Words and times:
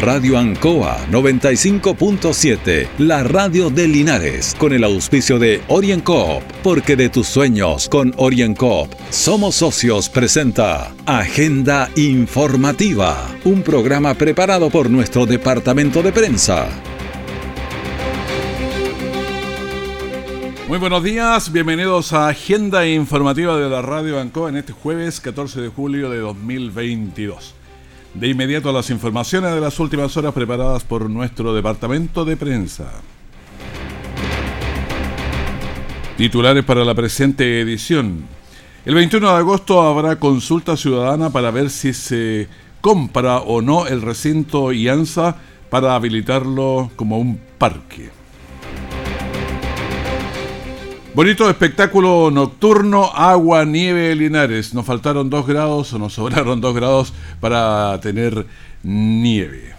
Radio 0.00 0.36
Ancoa 0.36 1.06
95.7, 1.10 2.86
la 2.98 3.22
radio 3.22 3.70
de 3.70 3.88
Linares, 3.88 4.54
con 4.58 4.74
el 4.74 4.84
auspicio 4.84 5.38
de 5.38 5.62
OrienCoop, 5.68 6.42
porque 6.62 6.96
de 6.96 7.08
tus 7.08 7.26
sueños 7.26 7.88
con 7.88 8.12
OrienCoop 8.18 8.92
somos 9.08 9.54
socios 9.54 10.10
presenta 10.10 10.92
Agenda 11.06 11.88
Informativa, 11.96 13.26
un 13.44 13.62
programa 13.62 14.12
preparado 14.12 14.68
por 14.68 14.90
nuestro 14.90 15.24
departamento 15.24 16.02
de 16.02 16.12
prensa. 16.12 16.68
Muy 20.68 20.76
buenos 20.78 21.02
días, 21.02 21.50
bienvenidos 21.50 22.12
a 22.12 22.28
Agenda 22.28 22.86
Informativa 22.86 23.56
de 23.56 23.70
la 23.70 23.80
Radio 23.80 24.20
Ancoa 24.20 24.50
en 24.50 24.58
este 24.58 24.74
jueves 24.74 25.20
14 25.20 25.62
de 25.62 25.68
julio 25.68 26.10
de 26.10 26.18
2022. 26.18 27.55
De 28.18 28.28
inmediato 28.28 28.72
las 28.72 28.88
informaciones 28.88 29.54
de 29.54 29.60
las 29.60 29.78
últimas 29.78 30.16
horas 30.16 30.32
preparadas 30.32 30.84
por 30.84 31.10
nuestro 31.10 31.52
departamento 31.52 32.24
de 32.24 32.38
prensa. 32.38 32.90
Titulares 36.16 36.64
para 36.64 36.82
la 36.82 36.94
presente 36.94 37.60
edición. 37.60 38.24
El 38.86 38.94
21 38.94 39.28
de 39.32 39.36
agosto 39.36 39.82
habrá 39.82 40.16
consulta 40.16 40.78
ciudadana 40.78 41.28
para 41.28 41.50
ver 41.50 41.68
si 41.68 41.92
se 41.92 42.48
compra 42.80 43.36
o 43.36 43.60
no 43.60 43.86
el 43.86 44.00
recinto 44.00 44.72
IANSA 44.72 45.36
para 45.68 45.94
habilitarlo 45.94 46.90
como 46.96 47.18
un 47.18 47.38
parque. 47.58 48.15
Bonito 51.16 51.48
espectáculo 51.48 52.30
nocturno, 52.30 53.10
agua, 53.14 53.64
nieve, 53.64 54.14
Linares. 54.14 54.74
Nos 54.74 54.84
faltaron 54.84 55.30
dos 55.30 55.46
grados 55.46 55.90
o 55.94 55.98
nos 55.98 56.12
sobraron 56.12 56.60
dos 56.60 56.74
grados 56.74 57.14
para 57.40 57.98
tener 58.02 58.44
nieve. 58.82 59.72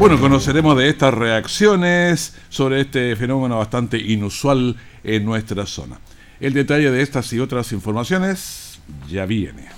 Bueno, 0.00 0.18
conoceremos 0.18 0.76
de 0.76 0.88
estas 0.88 1.14
reacciones 1.14 2.34
sobre 2.48 2.80
este 2.80 3.14
fenómeno 3.14 3.58
bastante 3.58 3.98
inusual 3.98 4.74
en 5.04 5.24
nuestra 5.24 5.64
zona. 5.64 6.00
El 6.40 6.52
detalle 6.52 6.90
de 6.90 7.00
estas 7.00 7.32
y 7.32 7.38
otras 7.38 7.70
informaciones 7.70 8.80
ya 9.08 9.26
viene 9.26 9.77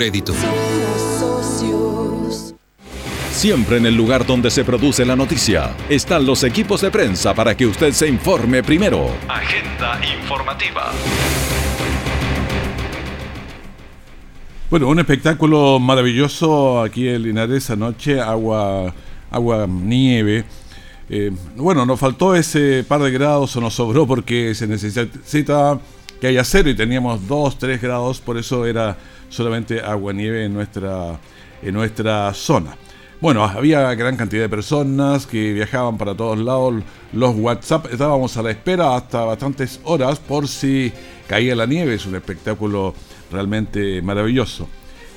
Siempre 3.31 3.77
en 3.77 3.85
el 3.85 3.95
lugar 3.95 4.25
donde 4.25 4.49
se 4.49 4.63
produce 4.63 5.05
la 5.05 5.15
noticia 5.15 5.75
están 5.89 6.25
los 6.25 6.43
equipos 6.43 6.81
de 6.81 6.89
prensa 6.89 7.35
para 7.35 7.55
que 7.55 7.67
usted 7.67 7.91
se 7.91 8.07
informe 8.07 8.63
primero. 8.63 9.11
Agenda 9.27 9.99
informativa. 10.19 10.91
Bueno, 14.71 14.87
un 14.87 14.99
espectáculo 14.99 15.79
maravilloso 15.79 16.81
aquí 16.81 17.07
en 17.07 17.23
Linares 17.23 17.69
anoche, 17.69 18.19
agua, 18.19 18.93
agua 19.29 19.67
nieve. 19.67 20.45
Eh, 21.09 21.31
bueno, 21.57 21.85
nos 21.85 21.99
faltó 21.99 22.35
ese 22.35 22.85
par 22.87 23.01
de 23.01 23.11
grados 23.11 23.55
o 23.55 23.61
nos 23.61 23.73
sobró 23.73 24.07
porque 24.07 24.55
se 24.55 24.65
necesita 24.65 25.77
que 26.21 26.27
haya 26.27 26.43
cero 26.43 26.69
y 26.69 26.75
teníamos 26.75 27.27
2, 27.27 27.57
3 27.57 27.81
grados, 27.81 28.21
por 28.21 28.37
eso 28.37 28.67
era 28.67 28.95
solamente 29.27 29.81
agua 29.81 30.13
nieve 30.13 30.45
en 30.45 30.53
nuestra, 30.53 31.19
en 31.63 31.73
nuestra 31.73 32.31
zona. 32.35 32.77
Bueno, 33.19 33.43
había 33.43 33.93
gran 33.95 34.17
cantidad 34.17 34.43
de 34.43 34.49
personas 34.49 35.25
que 35.25 35.51
viajaban 35.53 35.97
para 35.97 36.15
todos 36.15 36.37
lados. 36.37 36.75
Los 37.11 37.35
WhatsApp 37.35 37.87
estábamos 37.91 38.37
a 38.37 38.43
la 38.43 38.51
espera 38.51 38.95
hasta 38.95 39.25
bastantes 39.25 39.79
horas 39.83 40.19
por 40.19 40.47
si 40.47 40.93
caía 41.27 41.55
la 41.55 41.65
nieve. 41.65 41.95
Es 41.95 42.05
un 42.05 42.15
espectáculo 42.15 42.93
realmente 43.31 44.01
maravilloso. 44.03 44.67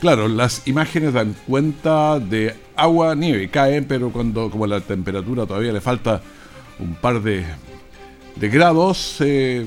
Claro, 0.00 0.28
las 0.28 0.66
imágenes 0.66 1.12
dan 1.12 1.34
cuenta 1.46 2.18
de 2.18 2.54
agua, 2.76 3.14
nieve, 3.14 3.48
caen, 3.48 3.84
pero 3.86 4.10
cuando 4.10 4.50
como 4.50 4.66
la 4.66 4.80
temperatura 4.80 5.46
todavía 5.46 5.72
le 5.72 5.80
falta 5.80 6.22
un 6.78 6.94
par 6.94 7.22
de, 7.22 7.44
de 8.36 8.48
grados, 8.48 9.16
eh, 9.20 9.66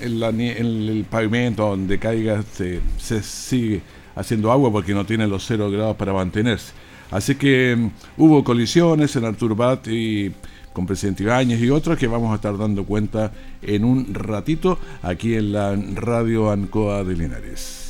en, 0.00 0.40
el 0.40 1.06
pavimento 1.08 1.68
donde 1.68 1.98
caiga 1.98 2.42
se, 2.52 2.80
sigue 3.22 3.82
haciendo 4.14 4.50
agua 4.50 4.70
porque 4.70 4.94
no 4.94 5.04
tiene 5.06 5.26
los 5.26 5.46
cero 5.46 5.70
grados 5.70 5.96
para 5.96 6.12
mantenerse. 6.12 6.72
Así 7.10 7.36
que 7.36 7.76
mm, 7.76 7.90
hubo 8.18 8.44
colisiones 8.44 9.14
en 9.16 9.24
Artur 9.24 9.56
Bat 9.56 9.88
y 9.88 10.32
con 10.72 10.86
Presidente 10.86 11.22
Ibáñez 11.22 11.60
y 11.60 11.70
otros 11.70 11.98
que 11.98 12.06
vamos 12.06 12.32
a 12.32 12.36
estar 12.36 12.56
dando 12.56 12.84
cuenta 12.84 13.32
en 13.62 13.84
un 13.84 14.14
ratito 14.14 14.78
aquí 15.02 15.34
en 15.34 15.52
la 15.52 15.76
radio 15.94 16.50
Ancoa 16.50 17.02
de 17.04 17.16
Linares. 17.16 17.87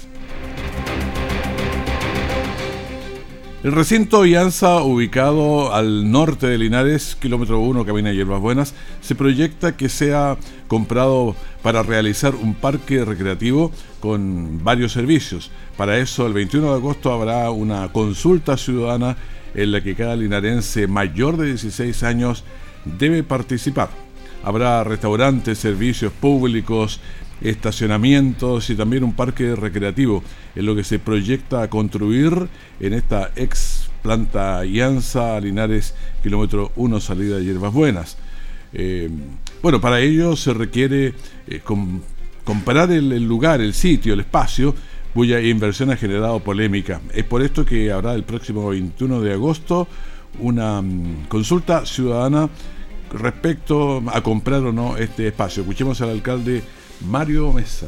El 3.69 3.75
recinto 3.75 4.25
Ianza, 4.25 4.83
ubicado 4.83 5.75
al 5.75 6.11
norte 6.11 6.47
de 6.47 6.57
Linares, 6.57 7.19
kilómetro 7.21 7.61
1, 7.61 7.85
Camina 7.85 8.15
Hierbas 8.15 8.41
Buenas, 8.41 8.73
se 9.03 9.15
proyecta 9.15 9.77
que 9.77 9.91
sea 9.91 10.39
comprado 10.69 11.37
para 11.63 11.83
realizar 11.83 12.35
un 12.35 12.55
parque 12.55 13.05
recreativo 13.05 13.71
con 14.01 14.65
varios 14.65 14.93
servicios. 14.93 15.51
Para 15.77 15.99
eso, 15.99 16.27
el 16.27 16.33
21 16.33 16.67
de 16.67 16.77
agosto 16.77 17.13
habrá 17.13 17.51
una 17.51 17.93
consulta 17.93 18.57
ciudadana 18.57 19.19
en 19.55 19.71
la 19.71 19.83
que 19.83 19.95
cada 19.95 20.17
linarense 20.17 20.87
mayor 20.87 21.37
de 21.37 21.49
16 21.49 22.03
años 22.05 22.45
debe 22.87 23.23
participar. 23.23 23.91
Habrá 24.45 24.83
restaurantes, 24.83 25.59
servicios 25.59 26.11
públicos, 26.15 27.01
estacionamientos 27.41 28.71
y 28.71 28.75
también 28.75 29.05
un 29.05 29.15
parque 29.15 29.55
recreativo, 29.55 30.23
en 30.55 30.67
lo 30.67 30.75
que 30.75 30.85
se 30.85 30.99
proyecta 30.99 31.69
construir 31.69 32.49
en 32.81 32.95
esta 32.95 33.31
ex 33.37 33.89
planta 34.03 34.65
Ianza 34.65 35.41
Linares, 35.41 35.95
kilómetro 36.23 36.73
1, 36.77 37.01
salida 37.01 37.37
de 37.37 37.45
Hierbas 37.45 37.73
Buenas. 37.73 38.17
Eh, 38.73 39.09
bueno, 39.63 39.81
para 39.81 40.01
ello 40.01 40.37
se 40.37 40.55
requiere 40.55 41.15
eh, 41.47 41.61
comparar 42.45 42.91
el, 42.91 43.25
lugar, 43.25 43.61
el 43.61 43.75
sitio, 43.75 44.15
el 44.15 44.21
espacio, 44.21 44.75
cuya 45.15 45.41
inversión 45.41 45.91
ha 45.91 45.97
generado 45.97 46.41
polémica. 46.41 47.01
Es 47.13 47.25
por 47.25 47.43
esto 47.43 47.65
que 47.65 47.91
habrá 47.91 48.15
el 48.15 48.25
próximo 48.25 48.69
21 48.69 49.21
de 49.21 49.33
agosto 49.33 49.89
una 50.41 50.81
mm, 50.83 51.27
consulta 51.29 51.87
ciudadana 51.87 52.49
respecto 53.13 54.03
a 54.13 54.21
comprar 54.23 54.63
o 54.63 54.73
no 54.73 54.97
este 54.97 55.29
espacio. 55.29 55.63
Escuchemos 55.63 56.01
al 56.03 56.11
alcalde 56.11 56.63
Mario 57.01 57.53
Mesa. 57.53 57.87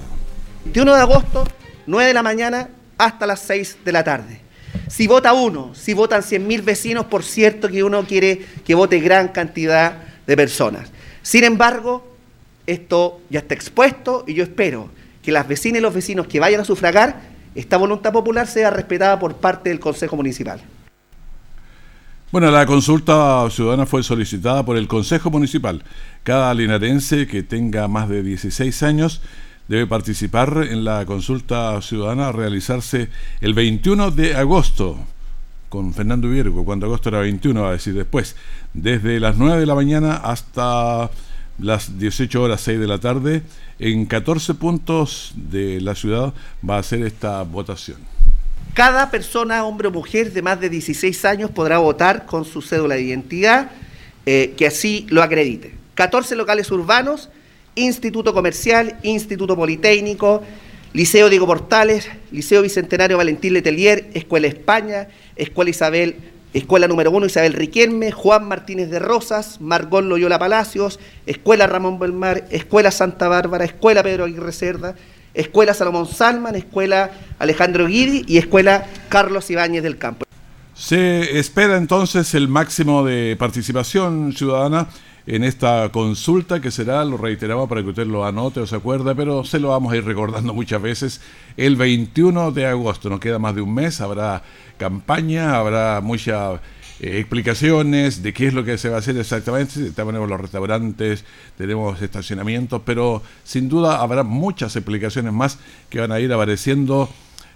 21 0.64 0.94
de 0.94 1.00
agosto, 1.00 1.44
9 1.86 2.08
de 2.08 2.14
la 2.14 2.22
mañana 2.22 2.68
hasta 2.98 3.26
las 3.26 3.40
6 3.40 3.78
de 3.84 3.92
la 3.92 4.04
tarde. 4.04 4.40
Si 4.88 5.06
vota 5.06 5.32
uno, 5.32 5.74
si 5.74 5.94
votan 5.94 6.22
100.000 6.22 6.64
vecinos, 6.64 7.06
por 7.06 7.24
cierto 7.24 7.68
que 7.68 7.82
uno 7.82 8.04
quiere 8.06 8.44
que 8.64 8.74
vote 8.74 9.00
gran 9.00 9.28
cantidad 9.28 9.94
de 10.26 10.36
personas. 10.36 10.90
Sin 11.22 11.44
embargo, 11.44 12.06
esto 12.66 13.20
ya 13.30 13.40
está 13.40 13.54
expuesto 13.54 14.24
y 14.26 14.34
yo 14.34 14.44
espero 14.44 14.90
que 15.22 15.32
las 15.32 15.48
vecinas 15.48 15.80
y 15.80 15.82
los 15.82 15.94
vecinos 15.94 16.26
que 16.26 16.40
vayan 16.40 16.60
a 16.60 16.64
sufragar, 16.64 17.20
esta 17.54 17.76
voluntad 17.76 18.12
popular 18.12 18.46
sea 18.46 18.70
respetada 18.70 19.18
por 19.18 19.36
parte 19.36 19.70
del 19.70 19.80
Consejo 19.80 20.16
Municipal. 20.16 20.60
Bueno, 22.32 22.48
la 22.52 22.64
consulta 22.64 23.44
ciudadana 23.50 23.86
fue 23.86 24.04
solicitada 24.04 24.64
por 24.64 24.76
el 24.76 24.86
Consejo 24.86 25.32
Municipal. 25.32 25.82
Cada 26.22 26.54
linarense 26.54 27.26
que 27.26 27.42
tenga 27.42 27.88
más 27.88 28.08
de 28.08 28.22
16 28.22 28.84
años 28.84 29.20
debe 29.66 29.88
participar 29.88 30.68
en 30.70 30.84
la 30.84 31.04
consulta 31.06 31.82
ciudadana 31.82 32.28
a 32.28 32.32
realizarse 32.32 33.08
el 33.40 33.52
21 33.52 34.12
de 34.12 34.36
agosto 34.36 34.96
con 35.68 35.92
Fernando 35.92 36.28
Viergo, 36.28 36.64
cuando 36.64 36.86
agosto 36.86 37.08
era 37.08 37.18
21, 37.18 37.62
va 37.62 37.70
a 37.70 37.72
decir 37.72 37.94
después, 37.94 38.36
desde 38.74 39.18
las 39.18 39.36
9 39.36 39.58
de 39.58 39.66
la 39.66 39.74
mañana 39.74 40.14
hasta 40.14 41.10
las 41.58 41.98
18 41.98 42.42
horas 42.42 42.60
6 42.60 42.78
de 42.78 42.86
la 42.86 42.98
tarde, 42.98 43.42
en 43.80 44.06
14 44.06 44.54
puntos 44.54 45.32
de 45.34 45.80
la 45.80 45.96
ciudad 45.96 46.32
va 46.68 46.78
a 46.78 46.82
ser 46.84 47.02
esta 47.02 47.42
votación. 47.42 47.98
Cada 48.74 49.10
persona, 49.10 49.64
hombre 49.64 49.88
o 49.88 49.90
mujer 49.90 50.32
de 50.32 50.42
más 50.42 50.60
de 50.60 50.68
16 50.68 51.24
años 51.24 51.50
podrá 51.50 51.78
votar 51.78 52.26
con 52.26 52.44
su 52.44 52.62
cédula 52.62 52.94
de 52.94 53.02
identidad 53.02 53.70
eh, 54.26 54.54
que 54.56 54.66
así 54.66 55.06
lo 55.10 55.22
acredite. 55.22 55.74
14 55.94 56.36
locales 56.36 56.70
urbanos, 56.70 57.30
Instituto 57.74 58.32
Comercial, 58.32 58.98
Instituto 59.02 59.56
Politécnico, 59.56 60.42
Liceo 60.92 61.28
Diego 61.28 61.46
Portales, 61.46 62.08
Liceo 62.30 62.62
Bicentenario 62.62 63.16
Valentín 63.16 63.54
Letelier, 63.54 64.08
Escuela 64.14 64.46
España, 64.46 65.08
Escuela 65.36 65.70
Isabel 65.70 66.16
Escuela 66.52 66.88
número 66.88 67.12
1 67.12 67.26
Isabel 67.26 67.52
Riquelme, 67.52 68.10
Juan 68.10 68.48
Martínez 68.48 68.90
de 68.90 68.98
Rosas, 68.98 69.60
Margón 69.60 70.08
Loyola 70.08 70.36
Palacios, 70.40 70.98
Escuela 71.26 71.68
Ramón 71.68 72.00
Belmar, 72.00 72.44
Escuela 72.50 72.90
Santa 72.90 73.28
Bárbara, 73.28 73.64
Escuela 73.64 74.02
Pedro 74.02 74.24
Aguirre 74.24 74.50
Cerda, 74.50 74.96
Escuela 75.34 75.74
Salomón 75.74 76.06
Salman, 76.06 76.56
Escuela 76.56 77.10
Alejandro 77.38 77.86
Guidi 77.86 78.24
y 78.26 78.38
Escuela 78.38 78.86
Carlos 79.08 79.50
Ibáñez 79.50 79.82
del 79.82 79.98
Campo. 79.98 80.26
Se 80.74 81.38
espera 81.38 81.76
entonces 81.76 82.34
el 82.34 82.48
máximo 82.48 83.04
de 83.04 83.36
participación 83.38 84.32
ciudadana 84.32 84.88
en 85.26 85.44
esta 85.44 85.90
consulta 85.90 86.60
que 86.60 86.70
será, 86.70 87.04
lo 87.04 87.16
reiteramos 87.16 87.68
para 87.68 87.82
que 87.82 87.90
usted 87.90 88.06
lo 88.06 88.24
anote 88.24 88.60
o 88.60 88.66
se 88.66 88.76
acuerde, 88.76 89.14
pero 89.14 89.44
se 89.44 89.60
lo 89.60 89.68
vamos 89.68 89.92
a 89.92 89.96
ir 89.96 90.04
recordando 90.04 90.54
muchas 90.54 90.80
veces, 90.80 91.20
el 91.56 91.76
21 91.76 92.50
de 92.52 92.66
agosto, 92.66 93.08
nos 93.10 93.20
queda 93.20 93.38
más 93.38 93.54
de 93.54 93.60
un 93.60 93.74
mes, 93.74 94.00
habrá 94.00 94.42
campaña, 94.78 95.56
habrá 95.56 96.00
muchas 96.00 96.60
eh, 97.00 97.18
explicaciones 97.18 98.22
de 98.22 98.32
qué 98.32 98.48
es 98.48 98.54
lo 98.54 98.64
que 98.64 98.76
se 98.76 98.90
va 98.90 98.96
a 98.96 98.98
hacer 98.98 99.16
exactamente, 99.16 99.90
tenemos 99.90 100.28
los 100.28 100.40
restaurantes, 100.40 101.24
tenemos 101.56 102.00
estacionamientos, 102.02 102.82
pero 102.84 103.22
sin 103.42 103.68
duda 103.68 104.00
habrá 104.00 104.22
muchas 104.22 104.76
explicaciones 104.76 105.32
más 105.32 105.58
que 105.88 106.00
van 106.00 106.12
a 106.12 106.20
ir 106.20 106.32
apareciendo 106.32 107.08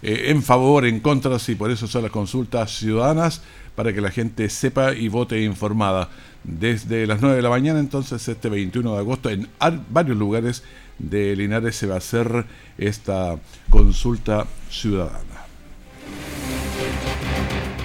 eh, 0.03 0.31
en 0.31 0.43
favor, 0.43 0.87
en 0.87 1.01
contra, 1.01 1.37
y 1.47 1.55
por 1.57 1.71
eso 1.71 1.87
son 1.87 2.03
las 2.03 2.11
consultas 2.11 2.79
ciudadanas, 2.79 3.43
para 3.75 3.93
que 3.93 4.01
la 4.01 4.11
gente 4.11 4.49
sepa 4.49 4.95
y 4.95 5.09
vote 5.09 5.43
informada 5.43 6.09
desde 6.45 7.07
las 7.07 7.21
9 7.21 7.37
de 7.37 7.43
la 7.43 7.51
mañana, 7.51 7.81
entonces 7.81 8.27
este 8.29 8.49
21 8.49 8.95
de 8.95 8.99
agosto, 8.99 9.31
en 9.31 9.49
varios 9.91 10.17
lugares 10.17 10.63
de 10.99 11.35
Linares 11.35 11.77
se 11.77 11.87
va 11.87 11.97
a 11.97 11.99
hacer 11.99 12.47
esta 12.79 13.37
consulta 13.71 14.47
ciudadana. 14.71 15.34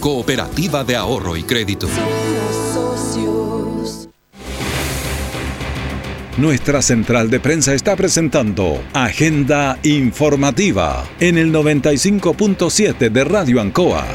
cooperativa 0.00 0.82
de 0.82 0.96
ahorro 0.96 1.36
y 1.36 1.42
crédito. 1.42 1.86
Nuestra 6.38 6.80
central 6.80 7.28
de 7.28 7.38
prensa 7.38 7.74
está 7.74 7.96
presentando 7.96 8.82
Agenda 8.94 9.78
Informativa 9.82 11.04
en 11.20 11.36
el 11.36 11.52
95.7 11.52 13.10
de 13.10 13.24
Radio 13.24 13.60
Ancoa. 13.60 14.06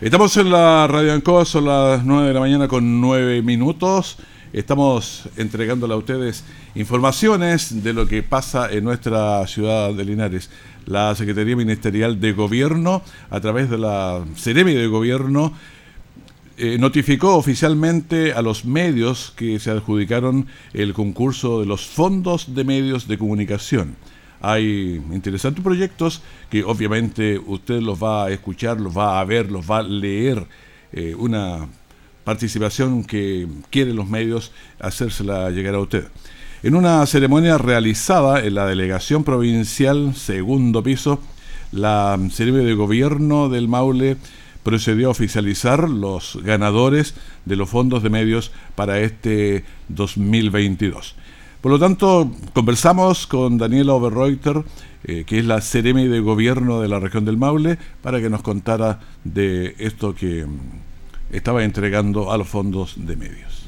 Estamos 0.00 0.36
en 0.36 0.50
la 0.50 0.86
Radio 0.86 1.12
Ancoa, 1.12 1.44
son 1.44 1.64
las 1.64 2.04
9 2.04 2.28
de 2.28 2.34
la 2.34 2.40
mañana 2.40 2.68
con 2.68 3.00
9 3.00 3.42
minutos. 3.42 4.18
Estamos 4.52 5.30
entregándole 5.38 5.94
a 5.94 5.96
ustedes 5.96 6.44
informaciones 6.74 7.82
de 7.82 7.94
lo 7.94 8.06
que 8.06 8.22
pasa 8.22 8.70
en 8.70 8.84
nuestra 8.84 9.46
ciudad 9.46 9.94
de 9.94 10.04
Linares. 10.04 10.50
La 10.84 11.14
Secretaría 11.14 11.56
Ministerial 11.56 12.20
de 12.20 12.34
Gobierno, 12.34 13.02
a 13.30 13.40
través 13.40 13.70
de 13.70 13.78
la 13.78 14.22
Ceremi 14.36 14.74
de 14.74 14.88
Gobierno, 14.88 15.54
eh, 16.58 16.76
notificó 16.78 17.36
oficialmente 17.36 18.34
a 18.34 18.42
los 18.42 18.66
medios 18.66 19.32
que 19.36 19.58
se 19.58 19.70
adjudicaron 19.70 20.46
el 20.74 20.92
concurso 20.92 21.60
de 21.60 21.66
los 21.66 21.86
fondos 21.86 22.54
de 22.54 22.64
medios 22.64 23.08
de 23.08 23.16
comunicación. 23.16 23.96
Hay 24.42 25.02
interesantes 25.12 25.64
proyectos 25.64 26.20
que 26.50 26.62
obviamente 26.62 27.38
usted 27.38 27.80
los 27.80 28.02
va 28.02 28.26
a 28.26 28.30
escuchar, 28.30 28.78
los 28.82 28.94
va 28.94 29.18
a 29.18 29.24
ver, 29.24 29.50
los 29.50 29.70
va 29.70 29.78
a 29.78 29.82
leer. 29.82 30.46
Eh, 30.92 31.14
una 31.14 31.68
participación 32.24 33.04
que 33.04 33.46
quieren 33.70 33.96
los 33.96 34.08
medios 34.08 34.52
hacérsela 34.80 35.50
llegar 35.50 35.74
a 35.74 35.80
usted. 35.80 36.08
En 36.62 36.76
una 36.76 37.04
ceremonia 37.06 37.58
realizada 37.58 38.44
en 38.44 38.54
la 38.54 38.66
delegación 38.66 39.24
provincial 39.24 40.14
segundo 40.14 40.82
piso, 40.82 41.20
la 41.72 42.18
Ceremia 42.30 42.62
de 42.62 42.74
Gobierno 42.74 43.48
del 43.48 43.66
Maule 43.66 44.16
procedió 44.62 45.08
a 45.08 45.10
oficializar 45.10 45.88
los 45.88 46.38
ganadores 46.44 47.14
de 47.46 47.56
los 47.56 47.68
fondos 47.68 48.02
de 48.02 48.10
medios 48.10 48.52
para 48.76 49.00
este 49.00 49.64
2022. 49.88 51.16
Por 51.60 51.72
lo 51.72 51.78
tanto, 51.78 52.30
conversamos 52.54 53.26
con 53.26 53.58
Daniela 53.58 53.94
Oberreuter, 53.94 54.62
eh, 55.04 55.24
que 55.26 55.38
es 55.38 55.44
la 55.44 55.60
Ceremi 55.60 56.08
de 56.08 56.20
Gobierno 56.20 56.80
de 56.80 56.88
la 56.88 57.00
región 57.00 57.24
del 57.24 57.36
Maule, 57.36 57.78
para 58.02 58.20
que 58.20 58.30
nos 58.30 58.42
contara 58.42 59.00
de 59.24 59.74
esto 59.78 60.14
que 60.14 60.46
estaba 61.32 61.64
entregando 61.64 62.30
a 62.30 62.38
los 62.38 62.48
fondos 62.48 62.94
de 62.96 63.16
medios. 63.16 63.64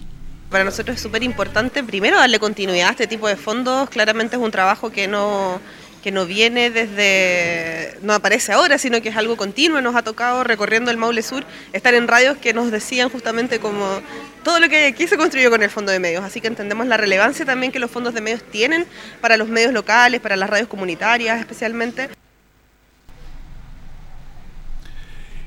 Para 0.50 0.64
nosotros 0.64 0.96
es 0.96 1.02
súper 1.02 1.22
importante, 1.22 1.82
primero, 1.82 2.16
darle 2.16 2.38
continuidad 2.38 2.88
a 2.88 2.92
este 2.92 3.06
tipo 3.06 3.26
de 3.26 3.36
fondos. 3.36 3.88
Claramente 3.90 4.36
es 4.36 4.42
un 4.42 4.50
trabajo 4.50 4.90
que 4.90 5.08
no 5.08 5.60
que 6.04 6.12
no 6.12 6.26
viene 6.26 6.68
desde, 6.68 7.98
no 8.02 8.12
aparece 8.12 8.52
ahora, 8.52 8.76
sino 8.76 9.00
que 9.00 9.08
es 9.08 9.16
algo 9.16 9.38
continuo. 9.38 9.80
Nos 9.80 9.96
ha 9.96 10.02
tocado 10.02 10.44
recorriendo 10.44 10.90
el 10.90 10.98
Maule 10.98 11.22
Sur, 11.22 11.46
estar 11.72 11.94
en 11.94 12.06
radios 12.06 12.36
que 12.36 12.52
nos 12.52 12.70
decían 12.70 13.08
justamente 13.08 13.58
como 13.58 14.02
todo 14.42 14.60
lo 14.60 14.68
que 14.68 14.84
aquí 14.84 15.08
se 15.08 15.16
construyó 15.16 15.48
con 15.48 15.62
el 15.62 15.70
Fondo 15.70 15.92
de 15.92 16.00
Medios. 16.00 16.22
Así 16.22 16.42
que 16.42 16.46
entendemos 16.46 16.86
la 16.88 16.98
relevancia 16.98 17.46
también 17.46 17.72
que 17.72 17.78
los 17.78 17.90
fondos 17.90 18.12
de 18.12 18.20
medios 18.20 18.42
tienen 18.42 18.86
para 19.22 19.38
los 19.38 19.48
medios 19.48 19.72
locales, 19.72 20.20
para 20.20 20.36
las 20.36 20.50
radios 20.50 20.68
comunitarias 20.68 21.40
especialmente. 21.40 22.10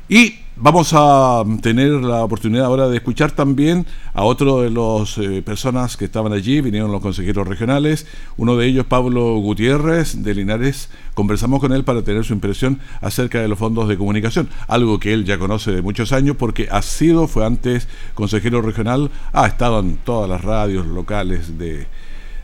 Y 0.09 0.39
vamos 0.59 0.91
a 0.93 1.43
tener 1.61 1.91
la 1.91 2.23
oportunidad 2.23 2.65
ahora 2.65 2.87
de 2.87 2.97
escuchar 2.97 3.31
también 3.31 3.85
a 4.13 4.23
otro 4.23 4.61
de 4.61 4.69
las 4.69 5.17
eh, 5.17 5.41
personas 5.41 5.97
que 5.97 6.05
estaban 6.05 6.33
allí, 6.33 6.61
vinieron 6.61 6.91
los 6.91 7.01
consejeros 7.01 7.47
regionales, 7.47 8.07
uno 8.37 8.55
de 8.55 8.65
ellos 8.65 8.85
Pablo 8.85 9.37
Gutiérrez 9.37 10.23
de 10.23 10.33
Linares, 10.33 10.89
conversamos 11.13 11.59
con 11.59 11.73
él 11.73 11.83
para 11.83 12.01
tener 12.01 12.23
su 12.23 12.33
impresión 12.33 12.79
acerca 13.01 13.41
de 13.41 13.47
los 13.47 13.59
fondos 13.59 13.87
de 13.87 13.97
comunicación, 13.97 14.49
algo 14.67 14.99
que 14.99 15.13
él 15.13 15.25
ya 15.25 15.37
conoce 15.37 15.71
de 15.71 15.81
muchos 15.81 16.11
años 16.11 16.35
porque 16.37 16.67
ha 16.71 16.81
sido, 16.81 17.27
fue 17.27 17.45
antes. 17.45 17.87
Consejero 18.13 18.61
regional, 18.61 19.11
ha 19.33 19.47
estado 19.47 19.79
en 19.79 19.97
todas 19.97 20.29
las 20.29 20.43
radios 20.43 20.87
locales 20.87 21.57
de, 21.57 21.87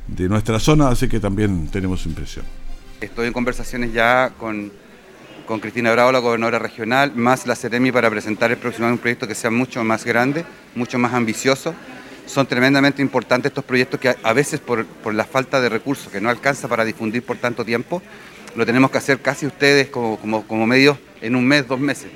de 0.07 0.29
nuestra 0.29 0.59
zona, 0.59 0.89
así 0.89 1.07
que 1.07 1.19
también 1.19 1.67
tenemos 1.67 2.01
su 2.01 2.09
impresión. 2.09 2.45
Estoy 3.01 3.27
en 3.27 3.33
conversaciones 3.33 3.93
ya 3.93 4.31
con 4.37 4.71
con 5.45 5.59
Cristina 5.59 5.91
Bravo, 5.91 6.11
la 6.11 6.19
gobernadora 6.19 6.59
regional, 6.59 7.13
más 7.15 7.45
la 7.45 7.55
Ceremi 7.55 7.91
para 7.91 8.09
presentar 8.09 8.51
el 8.51 8.57
próximo 8.57 8.87
un 8.87 8.97
proyecto 8.97 9.27
que 9.27 9.35
sea 9.35 9.51
mucho 9.51 9.83
más 9.83 10.05
grande, 10.05 10.45
mucho 10.75 10.97
más 10.97 11.13
ambicioso. 11.13 11.73
Son 12.25 12.47
tremendamente 12.47 13.01
importantes 13.01 13.49
estos 13.49 13.65
proyectos 13.65 13.99
que 13.99 14.15
a, 14.21 14.33
veces 14.33 14.59
por, 14.59 14.85
la 15.13 15.25
falta 15.25 15.59
de 15.59 15.69
recursos 15.69 16.11
que 16.11 16.21
no 16.21 16.29
alcanza 16.29 16.67
para 16.67 16.85
difundir 16.85 17.23
por 17.23 17.37
tanto 17.37 17.65
tiempo, 17.65 18.01
lo 18.55 18.65
tenemos 18.65 18.91
que 18.91 18.97
hacer 18.97 19.19
casi 19.21 19.45
ustedes 19.45 19.89
como, 19.89 20.17
como, 20.17 20.43
como 20.47 20.65
medios 20.65 20.97
en 21.21 21.35
un 21.35 21.45
mes, 21.45 21.67
dos 21.67 21.79
meses. 21.79 22.09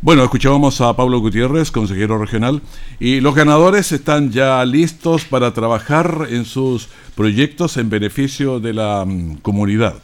Bueno, 0.00 0.24
escuchábamos 0.24 0.80
a 0.80 0.94
Pablo 0.94 1.18
Gutiérrez, 1.20 1.70
consejero 1.70 2.18
regional, 2.18 2.60
y 3.00 3.20
los 3.20 3.34
ganadores 3.34 3.90
están 3.92 4.30
ya 4.30 4.62
listos 4.64 5.24
para 5.24 5.54
trabajar 5.54 6.26
en 6.28 6.44
sus 6.44 6.88
proyectos 7.14 7.78
en 7.78 7.88
beneficio 7.88 8.60
de 8.60 8.74
la 8.74 9.04
mm, 9.06 9.36
comunidad 9.36 9.94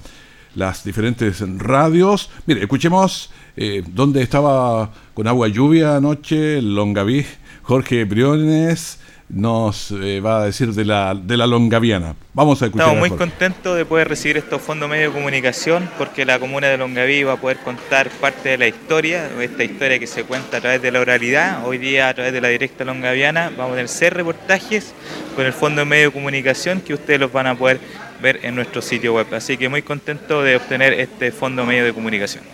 las 0.54 0.84
diferentes 0.84 1.42
radios. 1.58 2.30
Mire, 2.46 2.60
escuchemos 2.60 3.30
eh, 3.56 3.82
dónde 3.86 4.22
estaba 4.22 4.90
con 5.14 5.26
agua 5.26 5.48
lluvia 5.48 5.96
anoche, 5.96 6.60
Longaví, 6.62 7.26
Jorge 7.62 8.04
Briones 8.04 8.98
nos 9.30 9.92
eh, 9.92 10.20
va 10.20 10.42
a 10.42 10.44
decir 10.46 10.72
de 10.74 10.84
la, 10.84 11.14
de 11.14 11.36
la 11.36 11.46
Longaviana. 11.46 12.14
Vamos 12.34 12.60
a 12.62 12.66
escuchar. 12.66 12.88
Estamos 12.88 13.08
muy 13.08 13.16
contentos 13.16 13.76
de 13.76 13.84
poder 13.84 14.08
recibir 14.08 14.36
estos 14.36 14.60
fondos 14.60 14.88
medio 14.88 15.08
de 15.08 15.14
comunicación 15.14 15.88
porque 15.98 16.24
la 16.24 16.38
comuna 16.38 16.66
de 16.66 16.76
Longaví 16.76 17.22
va 17.22 17.34
a 17.34 17.36
poder 17.36 17.58
contar 17.58 18.10
parte 18.10 18.50
de 18.50 18.58
la 18.58 18.66
historia, 18.66 19.30
esta 19.40 19.62
historia 19.62 19.98
que 19.98 20.06
se 20.06 20.24
cuenta 20.24 20.56
a 20.56 20.60
través 20.60 20.82
de 20.82 20.90
la 20.90 21.00
oralidad. 21.00 21.64
Hoy 21.64 21.78
día 21.78 22.08
a 22.08 22.14
través 22.14 22.32
de 22.32 22.40
la 22.40 22.48
directa 22.48 22.84
Longaviana 22.84 23.50
vamos 23.56 23.72
a 23.72 23.76
tener 23.76 23.88
seis 23.88 24.12
reportajes 24.12 24.92
con 25.36 25.46
el 25.46 25.52
fondo 25.52 25.86
medio 25.86 26.06
de 26.06 26.12
comunicación 26.12 26.80
que 26.80 26.94
ustedes 26.94 27.20
los 27.20 27.32
van 27.32 27.46
a 27.46 27.54
poder 27.54 27.80
ver 28.20 28.40
en 28.42 28.54
nuestro 28.54 28.82
sitio 28.82 29.14
web. 29.14 29.26
Así 29.34 29.56
que 29.56 29.68
muy 29.68 29.82
contento 29.82 30.42
de 30.42 30.56
obtener 30.56 30.92
este 30.94 31.32
fondo 31.32 31.64
medio 31.64 31.84
de 31.84 31.92
comunicación. 31.92 32.44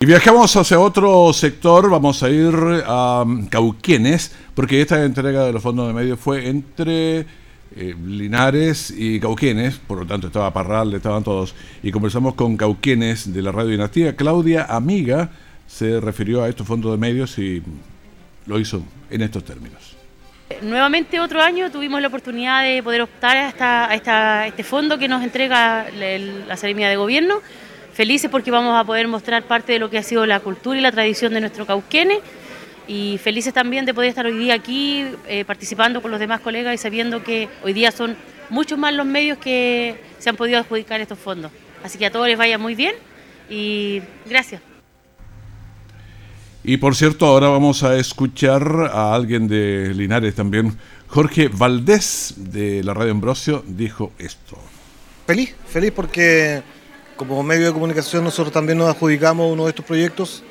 Y 0.00 0.06
viajamos 0.06 0.54
hacia 0.56 0.78
otro 0.78 1.32
sector, 1.32 1.88
vamos 1.88 2.22
a 2.22 2.28
ir 2.28 2.54
a 2.86 3.24
Cauquienes, 3.48 4.34
porque 4.54 4.80
esta 4.80 5.02
entrega 5.04 5.44
de 5.44 5.52
los 5.52 5.62
fondos 5.62 5.86
de 5.86 5.94
medios 5.94 6.18
fue 6.18 6.48
entre 6.48 7.20
eh, 7.76 7.94
Linares 8.04 8.92
y 8.94 9.18
Cauquienes, 9.18 9.78
por 9.78 10.00
lo 10.00 10.06
tanto 10.06 10.26
estaba 10.26 10.52
Parral, 10.52 10.92
estaban 10.92 11.24
todos, 11.24 11.54
y 11.82 11.90
conversamos 11.90 12.34
con 12.34 12.56
Cauquienes 12.56 13.32
de 13.32 13.40
la 13.40 13.50
Radio 13.50 13.70
Dinastía. 13.70 14.14
Claudia 14.14 14.64
Amiga 14.64 15.30
se 15.66 16.00
refirió 16.00 16.42
a 16.42 16.48
estos 16.48 16.66
fondos 16.66 16.92
de 16.92 16.98
medios 16.98 17.38
y 17.38 17.62
lo 18.46 18.60
hizo 18.60 18.82
en 19.10 19.22
estos 19.22 19.44
términos. 19.44 19.96
Nuevamente 20.60 21.20
otro 21.20 21.40
año 21.40 21.70
tuvimos 21.70 22.00
la 22.02 22.08
oportunidad 22.08 22.62
de 22.62 22.82
poder 22.82 23.02
optar 23.02 23.36
a, 23.36 23.94
esta, 23.94 24.46
este 24.46 24.62
fondo 24.62 24.98
que 24.98 25.08
nos 25.08 25.22
entrega 25.22 25.86
la 25.90 26.56
Seremia 26.56 26.88
de 26.88 26.96
Gobierno 26.96 27.40
felices 27.94 28.28
porque 28.30 28.50
vamos 28.50 28.76
a 28.78 28.84
poder 28.84 29.08
mostrar 29.08 29.44
parte 29.44 29.72
de 29.72 29.78
lo 29.78 29.88
que 29.88 29.98
ha 29.98 30.02
sido 30.02 30.26
la 30.26 30.40
cultura 30.40 30.78
y 30.78 30.82
la 30.82 30.92
tradición 30.92 31.32
de 31.32 31.40
nuestro 31.40 31.64
Cauquene 31.64 32.20
y 32.88 33.18
felices 33.22 33.54
también 33.54 33.86
de 33.86 33.94
poder 33.94 34.10
estar 34.10 34.26
hoy 34.26 34.36
día 34.36 34.54
aquí 34.54 35.06
eh, 35.28 35.44
participando 35.44 36.02
con 36.02 36.10
los 36.10 36.20
demás 36.20 36.40
colegas 36.40 36.74
y 36.74 36.78
sabiendo 36.78 37.22
que 37.22 37.48
hoy 37.62 37.72
día 37.72 37.92
son 37.92 38.16
muchos 38.50 38.78
más 38.78 38.92
los 38.92 39.06
medios 39.06 39.38
que 39.38 39.96
se 40.18 40.28
han 40.28 40.36
podido 40.36 40.58
adjudicar 40.58 41.00
estos 41.00 41.18
fondos. 41.18 41.50
Así 41.82 41.96
que 41.98 42.06
a 42.06 42.10
todos 42.10 42.26
les 42.26 42.36
vaya 42.36 42.58
muy 42.58 42.74
bien 42.74 42.94
y 43.48 44.02
gracias. 44.26 44.73
Y 46.66 46.78
por 46.78 46.96
cierto, 46.96 47.26
ahora 47.26 47.48
vamos 47.48 47.82
a 47.82 47.96
escuchar 47.96 48.90
a 48.90 49.14
alguien 49.14 49.46
de 49.48 49.92
Linares 49.94 50.34
también. 50.34 50.74
Jorge 51.08 51.48
Valdés 51.48 52.34
de 52.38 52.82
la 52.82 52.94
Radio 52.94 53.12
Ambrosio 53.12 53.62
dijo 53.66 54.12
esto. 54.18 54.56
Feliz, 55.26 55.54
feliz 55.66 55.92
porque 55.94 56.62
como 57.16 57.42
medio 57.42 57.66
de 57.66 57.72
comunicación 57.74 58.24
nosotros 58.24 58.50
también 58.50 58.78
nos 58.78 58.88
adjudicamos 58.88 59.52
uno 59.52 59.64
de 59.64 59.70
estos 59.70 59.84
proyectos, 59.84 60.42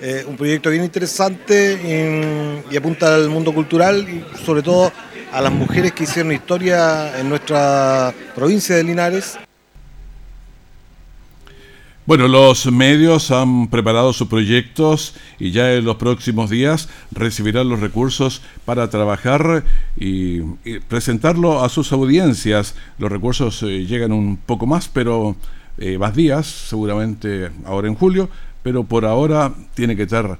eh, 0.00 0.24
un 0.26 0.36
proyecto 0.36 0.70
bien 0.70 0.82
interesante 0.82 2.64
y, 2.68 2.76
apunta 2.76 3.14
al 3.14 3.28
mundo 3.28 3.54
cultural 3.54 4.08
y 4.08 4.24
sobre 4.44 4.62
todo 4.62 4.92
a 5.32 5.40
las 5.40 5.52
mujeres 5.52 5.92
que 5.92 6.02
hicieron 6.02 6.32
historia 6.32 7.16
en 7.20 7.28
nuestra 7.28 8.12
provincia 8.34 8.74
de 8.74 8.82
Linares. 8.82 9.38
Bueno, 12.06 12.28
los 12.28 12.64
medios 12.72 13.30
han 13.30 13.68
preparado 13.68 14.14
sus 14.14 14.26
proyectos 14.26 15.14
y 15.38 15.50
ya 15.50 15.74
en 15.74 15.84
los 15.84 15.96
próximos 15.96 16.48
días 16.48 16.88
recibirán 17.12 17.68
los 17.68 17.80
recursos 17.80 18.40
para 18.64 18.88
trabajar 18.88 19.64
y, 19.98 20.40
presentarlo 20.88 21.62
a 21.62 21.68
sus 21.68 21.92
audiencias. 21.92 22.74
Los 22.98 23.12
recursos 23.12 23.62
eh, 23.62 23.84
llegan 23.84 24.12
un 24.12 24.38
poco 24.38 24.66
más, 24.66 24.88
pero 24.88 25.36
eh, 25.76 25.98
más 25.98 26.16
días, 26.16 26.46
seguramente 26.46 27.50
ahora 27.66 27.88
en 27.88 27.94
julio, 27.94 28.30
pero 28.62 28.84
por 28.84 29.04
ahora 29.04 29.52
tiene 29.74 29.94
que 29.94 30.04
estar 30.04 30.38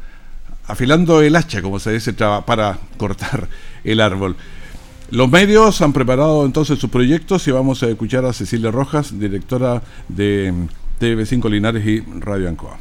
afilando 0.67 1.21
el 1.21 1.37
hacha, 1.37 1.61
como 1.61 1.79
se 1.79 1.93
dice, 1.93 2.15
para 2.15 2.79
cortar 2.97 3.49
el 3.85 4.01
árbol. 4.01 4.35
Los 5.11 5.31
medios 5.31 5.83
han 5.83 5.93
preparado 5.93 6.47
entonces 6.47 6.79
sus 6.79 6.89
proyectos 6.89 7.47
y 7.49 7.51
vamos 7.51 7.83
a 7.83 7.89
escuchar 7.89 8.25
a 8.25 8.33
Cecilia 8.33 8.71
Rojas, 8.71 9.19
directora 9.19 9.83
de 10.09 10.55
TV5 11.01 11.51
Linares 11.51 11.85
y 11.87 12.01
Radio 12.21 12.49
Ancoa 12.49 12.79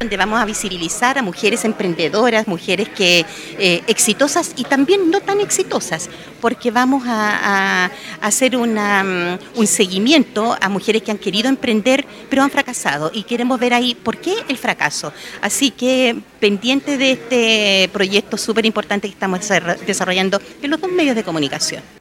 donde 0.00 0.16
vamos 0.16 0.40
a 0.40 0.46
visibilizar 0.46 1.18
a 1.18 1.22
mujeres 1.22 1.62
emprendedoras, 1.66 2.48
mujeres 2.48 2.88
que 2.88 3.26
eh, 3.58 3.82
exitosas 3.86 4.54
y 4.56 4.64
también 4.64 5.10
no 5.10 5.20
tan 5.20 5.40
exitosas, 5.40 6.08
porque 6.40 6.70
vamos 6.70 7.02
a, 7.06 7.90
hacer 8.22 8.56
mm, 8.56 9.58
un 9.58 9.66
seguimiento 9.66 10.56
a 10.58 10.70
mujeres 10.70 11.02
que 11.02 11.10
han 11.10 11.18
querido 11.18 11.50
emprender 11.50 12.06
pero 12.30 12.42
han 12.42 12.48
fracasado 12.48 13.10
y 13.12 13.24
queremos 13.24 13.60
ver 13.60 13.74
ahí 13.74 13.94
por 13.94 14.16
qué 14.16 14.36
el 14.48 14.56
fracaso. 14.56 15.12
Así 15.42 15.70
que 15.70 16.16
pendiente 16.40 16.96
de 16.96 17.12
este 17.12 17.90
proyecto 17.92 18.38
súper 18.38 18.64
importante 18.64 19.06
que 19.06 19.12
estamos 19.12 19.46
desarrollando 19.86 20.40
en 20.62 20.70
los 20.70 20.80
dos 20.80 20.90
medios 20.90 21.14
de 21.14 21.24
comunicación. 21.24 21.99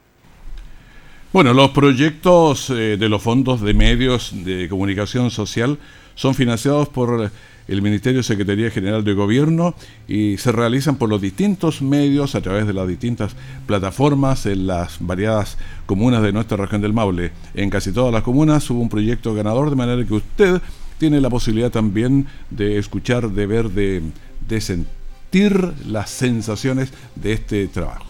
Bueno, 1.32 1.54
los 1.54 1.70
proyectos 1.70 2.72
eh, 2.72 2.98
de 2.98 3.08
los 3.08 3.22
fondos 3.22 3.62
de 3.62 3.76
medios 3.76 4.32
de 4.34 4.68
comunicación 4.68 5.30
social 5.30 5.78
son 6.16 6.34
financiados 6.34 6.90
por 6.90 7.30
el 7.68 7.82
Ministerio 7.84 8.24
Secretaría 8.24 8.72
General 8.72 9.04
de 9.04 9.14
Gobierno 9.14 9.76
y 10.08 10.38
se 10.38 10.52
realizan 10.52 10.96
por 10.96 11.08
los 11.08 11.22
distintos 11.22 11.84
medios 11.84 12.34
a 12.34 12.42
través 12.42 12.66
de 12.66 12.74
las 12.74 12.88
distintas 12.88 13.36
plataformas 13.68 14.48
en 14.48 14.66
las 14.66 14.98
variadas 15.02 15.60
comunas 15.86 16.24
de 16.24 16.34
nuestra 16.34 16.58
región 16.58 16.82
del 16.82 16.94
Maule. 16.94 17.32
En 17.54 17.70
casi 17.70 17.92
todas 17.92 18.12
las 18.12 18.24
comunas 18.24 18.68
hubo 18.72 18.82
un 18.82 18.90
proyecto 18.90 19.36
ganador 19.36 19.70
de 19.70 19.76
manera 19.76 20.04
que 20.04 20.16
usted 20.16 20.60
tiene 20.98 21.22
la 21.22 21.30
posibilidad 21.30 21.70
también 21.70 22.26
de 22.50 22.80
escuchar, 22.80 23.30
de 23.30 23.46
ver, 23.46 23.70
de, 23.70 24.02
de 24.48 24.62
sentir 24.62 25.74
las 25.86 26.10
sensaciones 26.10 26.92
de 27.16 27.34
este 27.34 27.68
trabajo. 27.68 28.09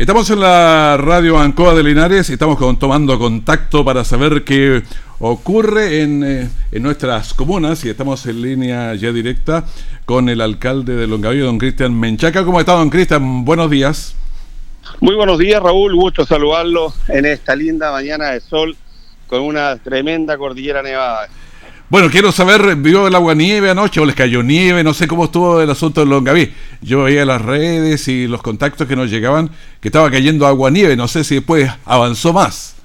Estamos 0.00 0.30
en 0.30 0.40
la 0.40 0.96
radio 0.96 1.38
Ancoa 1.38 1.74
de 1.74 1.82
Linares 1.82 2.30
y 2.30 2.32
estamos 2.32 2.58
tomando 2.78 3.18
contacto 3.18 3.84
para 3.84 4.02
saber 4.02 4.44
qué 4.44 4.82
ocurre 5.18 6.00
en, 6.00 6.24
eh, 6.24 6.48
en, 6.72 6.82
nuestras 6.82 7.34
comunas 7.34 7.84
y 7.84 7.90
estamos 7.90 8.24
en 8.24 8.40
línea 8.40 8.94
ya 8.94 9.12
directa 9.12 9.66
con 10.06 10.30
el 10.30 10.40
alcalde 10.40 10.96
de 10.96 11.06
Longaví, 11.06 11.40
don 11.40 11.58
Cristian 11.58 12.00
Menchaca. 12.00 12.46
¿Cómo 12.46 12.60
está, 12.60 12.72
don 12.72 12.88
Cristian? 12.88 13.44
Buenos 13.44 13.70
días. 13.70 14.14
Muy 15.00 15.14
buenos 15.16 15.38
días, 15.38 15.62
Raúl. 15.62 15.94
Gusto 15.94 16.24
saludarlo 16.24 16.94
en 17.08 17.26
esta 17.26 17.54
linda 17.54 17.92
mañana 17.92 18.30
de 18.30 18.40
sol 18.40 18.78
con 19.26 19.42
una 19.42 19.76
tremenda 19.76 20.38
cordillera 20.38 20.82
nevada. 20.82 21.28
Bueno, 21.90 22.08
quiero 22.08 22.30
saber, 22.30 22.76
¿vio 22.76 23.08
el 23.08 23.14
agua 23.16 23.34
nieve 23.34 23.68
anoche 23.68 23.98
o 23.98 24.04
les 24.04 24.14
cayó 24.14 24.44
nieve? 24.44 24.84
No 24.84 24.94
sé 24.94 25.08
cómo 25.08 25.24
estuvo 25.24 25.60
el 25.60 25.68
asunto 25.68 26.00
de 26.00 26.06
Longaví. 26.06 26.54
Yo 26.80 27.02
veía 27.02 27.24
las 27.24 27.42
redes 27.42 28.06
y 28.06 28.28
los 28.28 28.42
contactos 28.42 28.86
que 28.86 28.94
nos 28.94 29.10
llegaban 29.10 29.50
que 29.80 29.88
estaba 29.88 30.08
cayendo 30.08 30.46
agua 30.46 30.70
nieve. 30.70 30.94
No 30.94 31.08
sé 31.08 31.24
si 31.24 31.34
después 31.34 31.68
avanzó 31.84 32.32
más. 32.32 32.76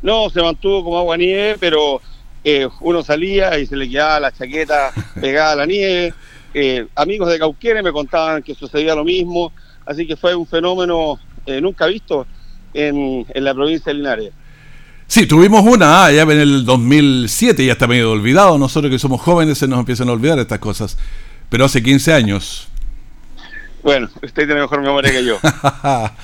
No, 0.00 0.30
se 0.30 0.40
mantuvo 0.40 0.82
como 0.82 0.98
agua 0.98 1.18
nieve, 1.18 1.58
pero 1.60 2.00
eh, 2.42 2.66
uno 2.80 3.02
salía 3.02 3.58
y 3.58 3.66
se 3.66 3.76
le 3.76 3.86
quedaba 3.86 4.18
la 4.18 4.32
chaqueta 4.32 4.92
pegada 5.20 5.52
a 5.52 5.56
la 5.56 5.66
nieve. 5.66 6.14
Eh, 6.54 6.86
amigos 6.94 7.28
de 7.28 7.38
Cauquenes 7.38 7.84
me 7.84 7.92
contaban 7.92 8.42
que 8.42 8.54
sucedía 8.54 8.94
lo 8.94 9.04
mismo. 9.04 9.52
Así 9.84 10.06
que 10.06 10.16
fue 10.16 10.34
un 10.34 10.46
fenómeno 10.46 11.20
eh, 11.44 11.60
nunca 11.60 11.84
visto 11.84 12.26
en, 12.72 13.26
en 13.28 13.44
la 13.44 13.52
provincia 13.52 13.92
de 13.92 13.98
Linares. 13.98 14.32
Sí, 15.08 15.26
tuvimos 15.26 15.64
una 15.64 16.06
ah, 16.06 16.12
ya 16.12 16.22
en 16.22 16.30
el 16.32 16.64
2007, 16.64 17.64
ya 17.64 17.72
está 17.72 17.86
medio 17.86 18.10
olvidado. 18.10 18.58
Nosotros 18.58 18.90
que 18.90 18.98
somos 18.98 19.20
jóvenes 19.20 19.58
se 19.58 19.68
nos 19.68 19.78
empiezan 19.78 20.08
a 20.08 20.12
olvidar 20.12 20.38
estas 20.38 20.58
cosas. 20.58 20.98
Pero 21.48 21.64
hace 21.64 21.82
15 21.82 22.12
años. 22.12 22.68
Bueno, 23.82 24.08
usted 24.20 24.46
tiene 24.46 24.60
mejor 24.60 24.82
memoria 24.82 25.12
que 25.12 25.24
yo. 25.24 25.38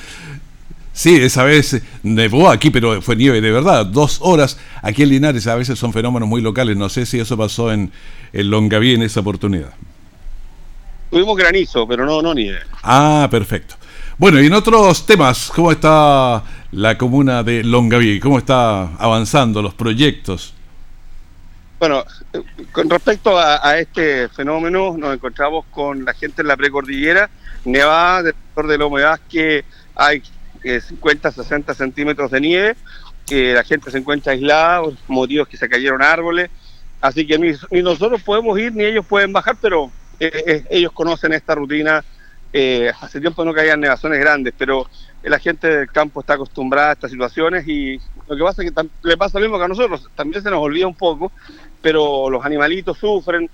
sí, 0.93 1.15
esa 1.15 1.45
vez 1.45 1.81
nevó 2.03 2.51
aquí, 2.51 2.71
pero 2.71 3.01
fue 3.01 3.15
nieve 3.15 3.41
de 3.41 3.53
verdad. 3.53 3.87
Dos 3.87 4.19
horas 4.21 4.59
aquí 4.83 5.05
en 5.05 5.11
Linares, 5.11 5.47
a 5.47 5.55
veces 5.55 5.79
son 5.79 5.93
fenómenos 5.93 6.29
muy 6.29 6.43
locales. 6.43 6.77
No 6.77 6.89
sé 6.89 7.07
si 7.07 7.21
eso 7.21 7.37
pasó 7.37 7.73
en, 7.73 7.93
en 8.33 8.51
Longaví 8.51 8.95
en 8.95 9.03
esa 9.03 9.21
oportunidad. 9.21 9.73
Tuvimos 11.09 11.37
granizo, 11.37 11.87
pero 11.87 12.05
no, 12.05 12.21
no 12.21 12.35
nieve. 12.35 12.61
Ah, 12.83 13.29
perfecto. 13.31 13.77
Bueno, 14.19 14.41
y 14.41 14.47
en 14.47 14.55
otros 14.55 15.07
temas, 15.07 15.53
¿cómo 15.55 15.71
está 15.71 16.43
la 16.73 16.97
comuna 16.99 17.43
de 17.43 17.63
Longaví? 17.63 18.19
¿Cómo 18.19 18.39
está 18.39 18.95
avanzando 18.97 19.63
los 19.63 19.75
proyectos? 19.75 20.55
Bueno, 21.79 22.05
con 22.71 22.89
respecto 22.89 23.39
a, 23.39 23.79
este 23.79 24.29
fenómeno, 24.29 24.97
nos 24.97 25.15
encontramos 25.15 25.67
con 25.71 26.05
la 26.05 26.15
gente 26.15 26.43
en 26.43 26.49
la 26.49 26.57
precordillera, 26.57 27.29
nevada, 27.65 28.23
después 28.23 28.67
de 28.69 28.79
la 28.79 28.87
humedad 28.87 29.21
que 29.29 29.65
hay 29.95 30.23
50, 30.63 31.29
eh, 31.29 31.33
60 31.33 31.75
centímetros 31.75 32.31
de 32.31 32.41
nieve, 32.41 32.77
que 33.27 33.53
la 33.53 33.65
gente 33.65 33.91
se 33.91 33.99
encuentra 33.99 34.33
aislada 34.33 34.83
motivos 35.09 35.49
que 35.49 35.57
se 35.57 35.69
cayeron 35.69 36.03
árboles, 36.03 36.51
así 37.01 37.27
que 37.27 37.39
ni, 37.39 37.83
nosotros 37.83 38.23
podemos 38.23 38.59
ir 38.59 38.73
ni 38.75 38.85
ellos 38.85 39.05
pueden 39.05 39.33
bajar, 39.33 39.57
pero 39.61 39.91
eh, 40.21 40.45
eh, 40.47 40.65
ellos 40.71 40.93
conocen 40.93 41.33
esta 41.33 41.55
rutina 41.55 42.05
eh, 42.53 42.93
hace 43.01 43.21
tiempo 43.21 43.45
no 43.45 43.55
caían 43.55 43.81
nevazones 43.81 44.21
grandes, 44.21 44.53
pero 44.57 44.87
la 45.23 45.39
gente 45.39 45.69
del 45.69 45.91
campo 45.91 46.21
está 46.21 46.35
acostumbrada 46.35 46.91
a 46.91 46.93
estas 46.93 47.11
situaciones 47.11 47.67
y 47.67 47.99
lo 48.29 48.37
que 48.37 48.43
pasa 48.43 48.63
es 48.63 48.73
que 48.73 48.89
le 49.03 49.17
pasa 49.17 49.39
lo 49.39 49.45
mismo 49.45 49.59
que 49.59 49.65
a 49.65 49.69
nosotros, 49.69 50.09
también 50.15 50.43
se 50.43 50.51
nos 50.51 50.61
olvida 50.61 50.87
un 50.87 50.95
poco, 50.95 51.33
pero 51.81 52.29
los 52.31 52.45
animalitos 52.45 52.99
sufren, 52.99 53.49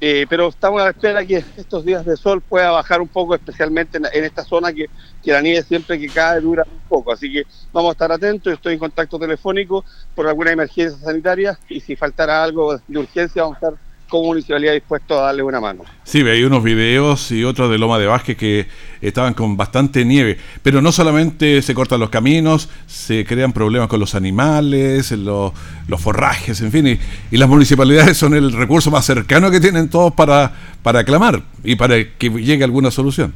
eh, 0.00 0.26
pero 0.28 0.48
estamos 0.48 0.80
a 0.80 0.86
la 0.86 0.90
espera 0.90 1.24
que 1.24 1.44
estos 1.56 1.84
días 1.84 2.04
de 2.04 2.16
sol 2.16 2.40
pueda 2.40 2.72
bajar 2.72 3.00
un 3.00 3.06
poco, 3.06 3.34
especialmente 3.36 3.98
en, 3.98 4.24
esta 4.24 4.42
zona 4.44 4.72
que, 4.72 4.90
la 5.24 5.40
nieve 5.40 5.62
siempre 5.62 5.98
que 5.98 6.08
cae 6.08 6.40
dura 6.40 6.64
un 6.68 6.88
poco. 6.88 7.12
Así 7.12 7.32
que 7.32 7.44
vamos 7.72 7.90
a 7.90 7.92
estar 7.92 8.10
atentos, 8.10 8.52
estoy 8.52 8.74
en 8.74 8.80
contacto 8.80 9.18
telefónico 9.18 9.84
por 10.16 10.26
alguna 10.26 10.50
emergencia 10.50 10.98
sanitaria 10.98 11.56
y 11.68 11.80
si 11.80 11.94
faltara 11.94 12.42
algo 12.42 12.78
de 12.78 12.98
urgencia 12.98 13.42
vamos 13.42 13.62
a 13.62 13.68
estar 13.68 13.91
como 14.12 14.24
municipalidad 14.24 14.74
dispuestos 14.74 15.18
a 15.18 15.22
darle 15.22 15.42
una 15.42 15.58
mano. 15.58 15.84
Sí, 16.04 16.20
hay 16.20 16.44
unos 16.44 16.62
videos 16.62 17.32
y 17.32 17.44
otros 17.44 17.70
de 17.70 17.78
Loma 17.78 17.98
de 17.98 18.04
Vázquez 18.04 18.36
que 18.36 18.68
estaban 19.00 19.32
con 19.32 19.56
bastante 19.56 20.04
nieve, 20.04 20.36
pero 20.62 20.82
no 20.82 20.92
solamente 20.92 21.62
se 21.62 21.72
cortan 21.72 21.98
los 21.98 22.10
caminos, 22.10 22.68
se 22.86 23.24
crean 23.24 23.54
problemas 23.54 23.88
con 23.88 24.00
los 24.00 24.14
animales, 24.14 25.12
los, 25.12 25.52
los 25.88 25.98
forrajes, 25.98 26.60
en 26.60 26.70
fin, 26.70 26.88
y, 26.88 27.00
y, 27.30 27.38
las 27.38 27.48
municipalidades 27.48 28.18
son 28.18 28.34
el 28.34 28.52
recurso 28.52 28.90
más 28.90 29.06
cercano 29.06 29.50
que 29.50 29.60
tienen 29.60 29.88
todos 29.88 30.12
para, 30.12 30.52
para 30.82 31.04
clamar 31.04 31.42
y 31.64 31.76
para 31.76 31.94
que 31.96 32.28
llegue 32.28 32.64
alguna 32.64 32.90
solución. 32.90 33.32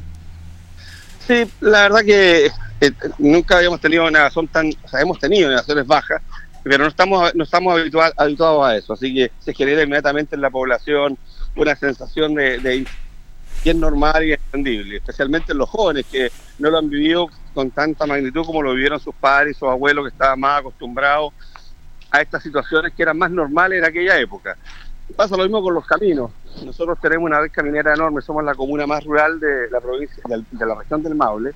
Sí, 1.25 1.43
la 1.59 1.81
verdad 1.89 2.01
que 2.05 2.51
eh, 2.81 2.91
nunca 3.17 3.57
habíamos 3.57 3.81
tenido 3.81 4.05
una 4.05 4.29
son 4.29 4.47
tan, 4.47 4.71
o 4.83 4.87
sea, 4.87 5.01
hemos 5.01 5.17
tenido 5.17 5.49
negaciones 5.49 5.87
bajas, 5.87 6.21
pero 6.67 6.83
no 6.83 6.89
estamos, 6.89 7.35
no 7.35 7.43
estamos 7.43 7.79
habituados 8.17 8.65
a 8.65 8.75
eso, 8.75 8.93
así 8.93 9.13
que 9.13 9.31
se 9.39 9.53
genera 9.53 9.83
inmediatamente 9.83 10.35
en 10.35 10.41
la 10.41 10.49
población 10.49 11.17
una 11.55 11.75
sensación 11.75 12.35
de, 12.35 12.59
de 12.59 12.85
que 13.63 13.71
es 13.71 13.75
normal 13.75 14.23
y 14.23 14.33
entendible, 14.33 14.97
especialmente 14.97 15.51
en 15.51 15.57
los 15.57 15.69
jóvenes 15.69 16.05
que 16.11 16.31
no 16.59 16.69
lo 16.69 16.77
han 16.77 16.89
vivido 16.89 17.27
con 17.53 17.71
tanta 17.71 18.05
magnitud 18.05 18.45
como 18.45 18.61
lo 18.61 18.73
vivieron 18.73 18.99
sus 18.99 19.15
padres 19.15 19.55
y 19.55 19.59
sus 19.59 19.69
abuelos 19.69 20.05
que 20.05 20.09
estaban 20.09 20.39
más 20.39 20.59
acostumbrados 20.59 21.33
a 22.11 22.21
estas 22.21 22.43
situaciones 22.43 22.93
que 22.93 23.03
eran 23.03 23.17
más 23.17 23.31
normales 23.31 23.79
en 23.79 23.85
aquella 23.85 24.19
época. 24.19 24.57
Pasa 25.15 25.37
lo 25.37 25.43
mismo 25.43 25.61
con 25.61 25.73
los 25.73 25.85
caminos. 25.85 26.31
Nosotros 26.63 26.97
tenemos 27.01 27.25
una 27.25 27.39
red 27.39 27.51
caminera 27.51 27.93
enorme, 27.93 28.21
somos 28.21 28.43
la 28.43 28.55
comuna 28.55 28.85
más 28.85 29.03
rural 29.03 29.39
de 29.39 29.69
la 29.69 29.79
provincia, 29.79 30.21
de, 30.27 30.65
la 30.65 30.75
región 30.75 31.03
del 31.03 31.15
Maule. 31.15 31.53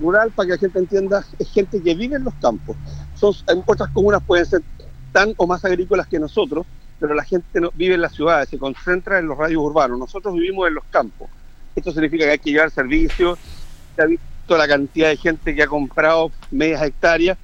Rural, 0.00 0.30
para 0.30 0.46
que 0.46 0.52
la 0.52 0.58
gente 0.58 0.78
entienda, 0.78 1.24
es 1.38 1.50
gente 1.50 1.82
que 1.82 1.94
vive 1.94 2.16
en 2.16 2.24
los 2.24 2.34
campos. 2.34 2.76
Son, 3.30 3.62
otras 3.66 3.90
comunas 3.90 4.20
pueden 4.26 4.46
ser 4.46 4.62
tan 5.12 5.32
o 5.36 5.46
más 5.46 5.64
agrícolas 5.64 6.08
que 6.08 6.18
nosotros, 6.18 6.66
pero 6.98 7.14
la 7.14 7.22
gente 7.22 7.60
vive 7.74 7.94
en 7.94 8.00
las 8.00 8.14
ciudades, 8.14 8.48
se 8.48 8.58
concentra 8.58 9.18
en 9.18 9.26
los 9.26 9.38
radios 9.38 9.62
urbanos. 9.62 9.98
Nosotros 9.98 10.34
vivimos 10.34 10.66
en 10.66 10.74
los 10.74 10.84
campos. 10.90 11.30
Esto 11.76 11.92
significa 11.92 12.24
que 12.24 12.32
hay 12.32 12.38
que 12.38 12.50
llevar 12.50 12.70
servicios. 12.70 13.38
Se 13.94 14.02
ha 14.02 14.06
visto 14.06 14.56
la 14.56 14.66
cantidad 14.66 15.08
de 15.08 15.16
gente 15.16 15.54
que 15.54 15.62
ha 15.62 15.68
comprado 15.68 16.32
medias 16.50 16.82
hectáreas 16.82 17.38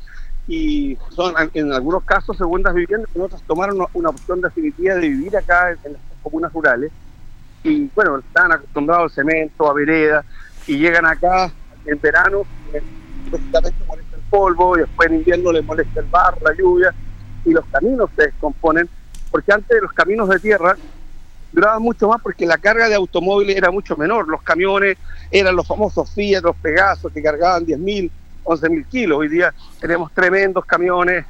y 0.49 0.97
son 1.15 1.35
en 1.55 1.73
algunos 1.73 2.03
casos 2.05 2.37
segundas 2.37 2.75
viviendas, 2.75 3.11
en 3.15 3.21
otras 3.21 3.43
tomaron 3.43 3.87
una, 3.93 4.09
opción 4.09 4.41
definitiva 4.41 4.95
de 4.95 5.09
vivir 5.09 5.37
acá 5.37 5.71
en, 5.71 5.79
en 5.85 5.93
las 5.93 6.03
comunas 6.23 6.53
rurales. 6.53 6.91
Y 7.63 7.89
bueno, 7.95 8.19
están 8.19 8.51
acostumbrados 8.51 9.13
al 9.13 9.25
cemento, 9.25 9.71
a 9.71 9.75
vereda, 9.75 10.25
y 10.67 10.79
llegan 10.79 11.07
acá 11.07 11.53
en 11.85 12.01
verano, 12.01 12.45
molesta 13.31 13.59
el 13.59 14.08
polvo, 14.31 14.77
y 14.77 14.81
después 14.81 15.09
en 15.09 15.17
invierno 15.17 15.53
les 15.53 15.65
molesta 15.65 16.01
el 16.01 16.07
barro, 16.07 16.39
la 16.43 16.55
lluvia, 16.55 16.95
y 17.45 17.51
los 17.51 17.65
caminos 17.67 18.11
se 18.17 18.23
descomponen, 18.25 18.89
porque 19.31 19.53
antes 19.53 19.81
los 19.83 19.93
caminos 19.93 20.29
de 20.29 20.39
tierra 20.39 20.77
duraban 21.53 21.83
mucho 21.83 22.09
más 22.09 22.21
porque 22.23 22.47
la 22.47 22.59
carga 22.59 22.89
de 22.89 22.95
automóviles 22.95 23.57
era 23.57 23.71
mucho 23.71 23.97
menor. 23.97 24.29
Los 24.29 24.43
camiones 24.43 24.97
eran 25.31 25.57
los 25.57 25.67
famosos 25.67 26.11
Fiat, 26.13 26.43
los 26.43 26.57
Pegasos, 26.57 27.13
que 27.13 27.23
cargaban 27.23 27.67
10.000, 27.67 28.11
11.000 28.45 28.87
kilos. 28.87 29.19
Hoy 29.19 29.29
día 29.29 29.53
tenemos 29.81 30.13
tremendos 30.13 30.65
camiones 30.65 31.25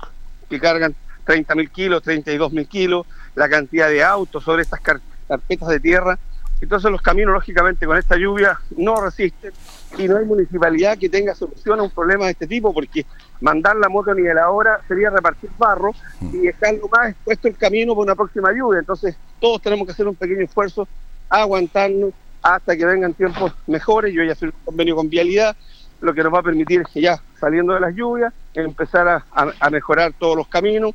que 0.48 0.58
cargan 0.60 0.94
30.000 1.26 1.70
kilos, 1.70 2.02
32.000 2.04 2.68
kilos, 2.68 3.06
la 3.34 3.48
cantidad 3.48 3.88
de 3.88 4.02
autos 4.02 4.42
sobre 4.42 4.62
estas 4.62 4.80
car 4.80 5.00
carpetas 5.28 5.68
de 5.68 5.80
tierra. 5.80 6.18
Entonces 6.60 6.90
los 6.90 7.00
caminos, 7.00 7.34
lógicamente, 7.34 7.86
con 7.86 7.96
esta 7.96 8.16
lluvia 8.16 8.58
no 8.76 9.00
resisten 9.00 9.52
y 9.96 10.08
no 10.08 10.16
hay 10.16 10.24
municipalidad 10.24 10.98
que 10.98 11.08
tenga 11.08 11.34
solución 11.34 11.78
a 11.78 11.84
un 11.84 11.90
problema 11.90 12.26
de 12.26 12.32
este 12.32 12.46
tipo, 12.46 12.74
porque 12.74 13.06
mandar 13.40 13.76
la 13.76 13.88
moto 13.88 14.12
ni 14.14 14.22
de 14.22 14.34
la 14.34 14.50
hora 14.50 14.80
sería 14.88 15.10
repartir 15.10 15.50
barro 15.56 15.92
y 16.20 16.38
dejarlo 16.38 16.88
más 16.88 17.10
expuesto 17.10 17.48
el 17.48 17.56
camino 17.56 17.94
por 17.94 18.04
una 18.04 18.16
próxima 18.16 18.52
lluvia. 18.52 18.80
Entonces 18.80 19.16
todos 19.40 19.62
tenemos 19.62 19.86
que 19.86 19.92
hacer 19.92 20.08
un 20.08 20.16
pequeño 20.16 20.42
esfuerzo, 20.42 20.88
aguantarnos 21.28 22.12
hasta 22.42 22.76
que 22.76 22.84
vengan 22.84 23.14
tiempos 23.14 23.52
mejores. 23.66 24.12
Yo 24.12 24.24
ya 24.24 24.34
soy 24.34 24.48
un 24.48 24.54
convenio 24.64 24.96
con 24.96 25.08
vialidad, 25.08 25.56
lo 26.00 26.12
que 26.12 26.22
nos 26.24 26.34
va 26.34 26.40
a 26.40 26.42
permitir 26.42 26.82
que 26.92 27.00
ya 27.00 27.20
saliendo 27.40 27.72
de 27.72 27.80
las 27.80 27.94
lluvias, 27.94 28.32
empezar 28.54 29.06
a, 29.08 29.24
a, 29.30 29.52
a 29.60 29.70
mejorar 29.70 30.12
todos 30.18 30.36
los 30.36 30.48
caminos. 30.48 30.92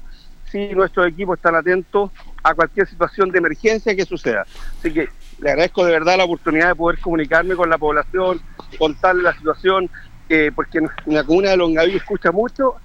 Si 0.52 0.69
nuestros 0.76 1.08
equipos 1.08 1.38
están 1.38 1.56
atentos 1.56 2.12
a 2.43 2.54
cualquier 2.54 2.88
situación 2.88 3.32
de 3.32 3.39
emergencia 3.39 3.95
que 3.95 4.06
suceda. 4.06 4.45
Así 4.78 4.93
que 4.93 5.10
le 5.43 5.49
agradezco 5.49 5.86
de 5.86 5.91
verdad 5.91 6.17
la 6.17 6.23
oportunidad 6.23 6.69
de 6.69 6.75
poder 6.75 6.99
comunicarme 6.99 7.56
con 7.56 7.69
la 7.69 7.77
población, 7.77 8.39
contarle 8.79 9.23
la 9.23 9.34
situación, 9.34 9.89
eh, 10.29 10.51
porque 10.56 10.77
en 10.77 10.89
la 11.08 11.25
comuna 11.25 11.49
de 11.49 11.58
Longaví 11.58 11.97
escucha 11.97 12.32
mucho 12.32 12.75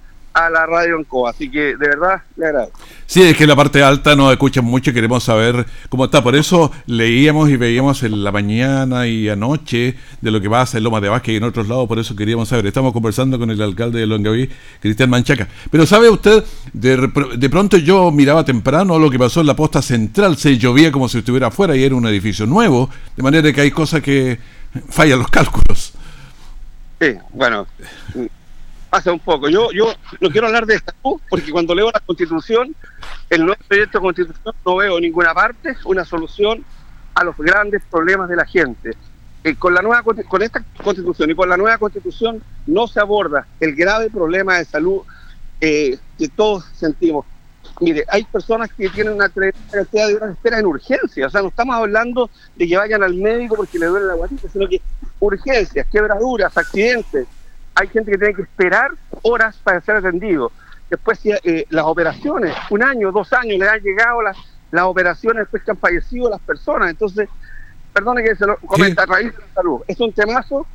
a 0.45 0.49
la 0.49 0.65
radio 0.65 0.97
Ancoa, 0.97 1.31
así 1.31 1.49
que 1.49 1.75
de 1.75 1.87
verdad 1.87 2.21
le 2.35 2.45
agradezco. 2.45 2.79
Sí, 3.05 3.23
es 3.23 3.35
que 3.35 3.43
en 3.43 3.49
la 3.49 3.55
parte 3.55 3.81
alta 3.81 4.15
nos 4.15 4.31
escuchan 4.31 4.63
mucho 4.63 4.91
y 4.91 4.93
queremos 4.93 5.23
saber 5.23 5.65
cómo 5.89 6.05
está. 6.05 6.23
Por 6.23 6.35
eso 6.35 6.71
leíamos 6.85 7.49
y 7.49 7.57
veíamos 7.57 8.03
en 8.03 8.23
la 8.23 8.31
mañana 8.31 9.07
y 9.07 9.27
anoche 9.29 9.95
de 10.21 10.31
lo 10.31 10.39
que 10.39 10.49
pasa 10.49 10.77
en 10.77 10.83
Loma 10.83 11.01
de 11.01 11.09
Vázquez 11.09 11.33
y 11.33 11.37
en 11.37 11.43
otros 11.43 11.67
lados, 11.67 11.87
por 11.87 11.97
eso 11.97 12.15
queríamos 12.15 12.49
saber. 12.49 12.67
Estamos 12.67 12.93
conversando 12.93 13.39
con 13.39 13.49
el 13.49 13.61
alcalde 13.61 13.99
de 13.99 14.05
Longaví, 14.05 14.49
Cristian 14.79 15.09
Manchaca. 15.09 15.47
Pero 15.71 15.85
¿sabe 15.85 16.09
usted? 16.09 16.43
De, 16.71 16.97
de 17.37 17.49
pronto 17.49 17.77
yo 17.77 18.11
miraba 18.11 18.45
temprano 18.45 18.99
lo 18.99 19.09
que 19.09 19.17
pasó 19.17 19.41
en 19.41 19.47
la 19.47 19.55
posta 19.55 19.81
central, 19.81 20.37
se 20.37 20.57
llovía 20.57 20.91
como 20.91 21.09
si 21.09 21.17
estuviera 21.17 21.47
afuera 21.47 21.75
y 21.75 21.83
era 21.83 21.95
un 21.95 22.05
edificio 22.05 22.45
nuevo, 22.45 22.89
de 23.15 23.23
manera 23.23 23.51
que 23.51 23.61
hay 23.61 23.71
cosas 23.71 24.01
que 24.01 24.39
fallan 24.89 25.19
los 25.19 25.29
cálculos. 25.29 25.93
Sí, 26.99 27.15
bueno, 27.33 27.65
pasa 28.89 29.11
un 29.11 29.19
poco. 29.19 29.49
Yo 29.49 29.71
yo 29.71 29.93
no 30.19 30.29
quiero 30.29 30.47
hablar 30.47 30.65
de 30.65 30.79
salud 30.79 31.19
porque 31.29 31.51
cuando 31.51 31.75
leo 31.75 31.91
la 31.91 31.99
Constitución, 31.99 32.75
el 33.29 33.45
nuevo 33.45 33.61
proyecto 33.67 33.99
de 33.99 34.01
Constitución, 34.01 34.55
no 34.65 34.75
veo 34.75 34.97
en 34.97 35.03
ninguna 35.03 35.33
parte 35.33 35.75
una 35.85 36.05
solución 36.05 36.63
a 37.15 37.23
los 37.23 37.37
grandes 37.37 37.81
problemas 37.89 38.29
de 38.29 38.35
la 38.35 38.45
gente. 38.45 38.91
Eh, 39.43 39.55
con 39.55 39.73
la 39.73 39.81
nueva 39.81 40.03
con 40.03 40.41
esta 40.41 40.63
Constitución 40.83 41.31
y 41.31 41.35
con 41.35 41.47
la 41.47 41.55
nueva 41.55 41.77
Constitución 41.77 42.43
no 42.67 42.87
se 42.87 42.99
aborda 42.99 43.47
el 43.61 43.73
grave 43.73 44.09
problema 44.09 44.57
de 44.57 44.65
salud 44.65 45.01
eh, 45.61 45.97
que 46.17 46.27
todos 46.27 46.65
sentimos. 46.75 47.25
Mire, 47.81 48.03
hay 48.09 48.23
personas 48.25 48.69
que 48.73 48.89
tienen 48.89 49.13
una 49.13 49.29
cantidad 49.29 50.07
de 50.07 50.15
horas 50.15 50.29
de 50.29 50.33
espera 50.33 50.59
en 50.59 50.65
urgencia. 50.65 51.27
O 51.27 51.29
sea, 51.29 51.41
no 51.41 51.47
estamos 51.47 51.75
hablando 51.75 52.29
de 52.55 52.67
que 52.67 52.77
vayan 52.77 53.03
al 53.03 53.13
médico 53.15 53.55
porque 53.55 53.79
le 53.79 53.85
duele 53.85 54.07
la 54.07 54.15
guatita, 54.15 54.49
sino 54.49 54.67
que 54.67 54.81
urgencias, 55.19 55.87
quebraduras, 55.89 56.55
accidentes, 56.57 57.27
hay 57.75 57.87
gente 57.87 58.11
que 58.11 58.17
tiene 58.17 58.33
que 58.33 58.41
esperar 58.43 58.91
horas 59.23 59.57
para 59.63 59.81
ser 59.81 59.97
atendido. 59.97 60.51
Después 60.89 61.19
eh, 61.25 61.65
las 61.69 61.85
operaciones, 61.85 62.55
un 62.69 62.83
año, 62.83 63.11
dos 63.11 63.31
años, 63.33 63.59
le 63.59 63.69
han 63.69 63.81
llegado 63.81 64.21
las, 64.21 64.37
las 64.71 64.83
operaciones 64.85 65.43
después 65.43 65.63
que 65.63 65.71
han 65.71 65.77
fallecido 65.77 66.29
las 66.29 66.41
personas. 66.41 66.89
Entonces, 66.89 67.29
perdone 67.93 68.23
que 68.23 68.35
se 68.35 68.45
lo 68.45 68.57
comenta 68.57 69.03
a 69.03 69.05
raíz 69.05 69.31
de 69.33 69.39
la 69.39 69.53
salud. 69.53 69.81
Es 69.87 69.99
un 69.99 70.11
temazo 70.11 70.65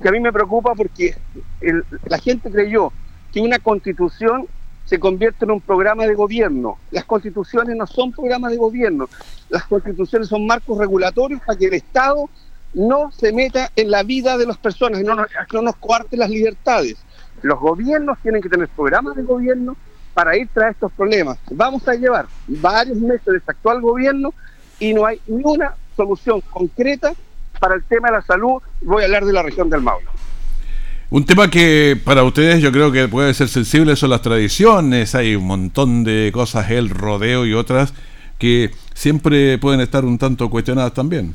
que 0.00 0.08
a 0.08 0.12
mí 0.12 0.20
me 0.20 0.32
preocupa 0.32 0.74
porque 0.74 1.16
el, 1.60 1.84
la 2.04 2.18
gente 2.18 2.50
creyó 2.50 2.92
que 3.32 3.40
una 3.40 3.58
constitución 3.58 4.46
se 4.84 4.98
convierte 4.98 5.44
en 5.44 5.52
un 5.52 5.60
programa 5.60 6.06
de 6.06 6.14
gobierno. 6.14 6.78
Las 6.90 7.04
constituciones 7.04 7.76
no 7.76 7.86
son 7.86 8.12
programas 8.12 8.50
de 8.50 8.58
gobierno. 8.58 9.08
Las 9.48 9.64
constituciones 9.64 10.28
son 10.28 10.46
marcos 10.46 10.76
regulatorios 10.78 11.40
para 11.46 11.58
que 11.58 11.66
el 11.66 11.74
Estado 11.74 12.28
no 12.74 13.10
se 13.12 13.32
meta 13.32 13.70
en 13.76 13.90
la 13.90 14.02
vida 14.02 14.38
de 14.38 14.46
las 14.46 14.56
personas 14.56 15.02
no 15.02 15.14
nos, 15.14 15.26
no 15.52 15.62
nos 15.62 15.76
coarte 15.76 16.16
las 16.16 16.30
libertades. 16.30 16.96
Los 17.42 17.58
gobiernos 17.58 18.18
tienen 18.22 18.40
que 18.40 18.48
tener 18.48 18.68
programas 18.68 19.16
de 19.16 19.22
gobierno 19.22 19.76
para 20.14 20.36
ir 20.36 20.48
tras 20.52 20.72
estos 20.72 20.92
problemas. 20.92 21.38
Vamos 21.50 21.86
a 21.88 21.94
llevar 21.94 22.26
varios 22.46 22.98
meses 22.98 23.26
de 23.26 23.38
este 23.38 23.50
actual 23.50 23.80
gobierno 23.80 24.32
y 24.78 24.94
no 24.94 25.06
hay 25.06 25.20
ni 25.26 25.42
una 25.44 25.74
solución 25.96 26.40
concreta 26.50 27.12
para 27.58 27.74
el 27.74 27.84
tema 27.84 28.08
de 28.08 28.14
la 28.14 28.22
salud. 28.22 28.62
Voy 28.82 29.02
a 29.02 29.06
hablar 29.06 29.24
de 29.24 29.32
la 29.32 29.42
región 29.42 29.70
del 29.70 29.80
Maule. 29.80 30.06
Un 31.10 31.26
tema 31.26 31.50
que 31.50 31.98
para 32.02 32.24
ustedes 32.24 32.62
yo 32.62 32.72
creo 32.72 32.90
que 32.90 33.06
puede 33.06 33.34
ser 33.34 33.48
sensible 33.48 33.96
son 33.96 34.10
las 34.10 34.22
tradiciones, 34.22 35.14
hay 35.14 35.36
un 35.36 35.46
montón 35.46 36.04
de 36.04 36.30
cosas, 36.32 36.70
el 36.70 36.88
rodeo 36.88 37.44
y 37.44 37.52
otras 37.52 37.92
que 38.38 38.70
siempre 38.94 39.58
pueden 39.58 39.80
estar 39.80 40.04
un 40.04 40.16
tanto 40.18 40.48
cuestionadas 40.48 40.94
también. 40.94 41.34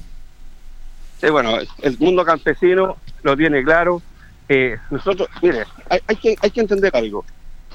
Sí, 1.19 1.29
bueno, 1.29 1.57
el 1.81 1.97
mundo 1.99 2.23
campesino 2.23 2.97
lo 3.23 3.35
tiene 3.37 3.63
claro. 3.63 4.01
Eh, 4.49 4.77
nosotros, 4.91 5.27
mire, 5.41 5.65
hay, 5.89 5.99
hay, 6.07 6.15
que, 6.15 6.35
hay 6.41 6.51
que 6.51 6.61
entender 6.61 6.95
algo. 6.95 7.25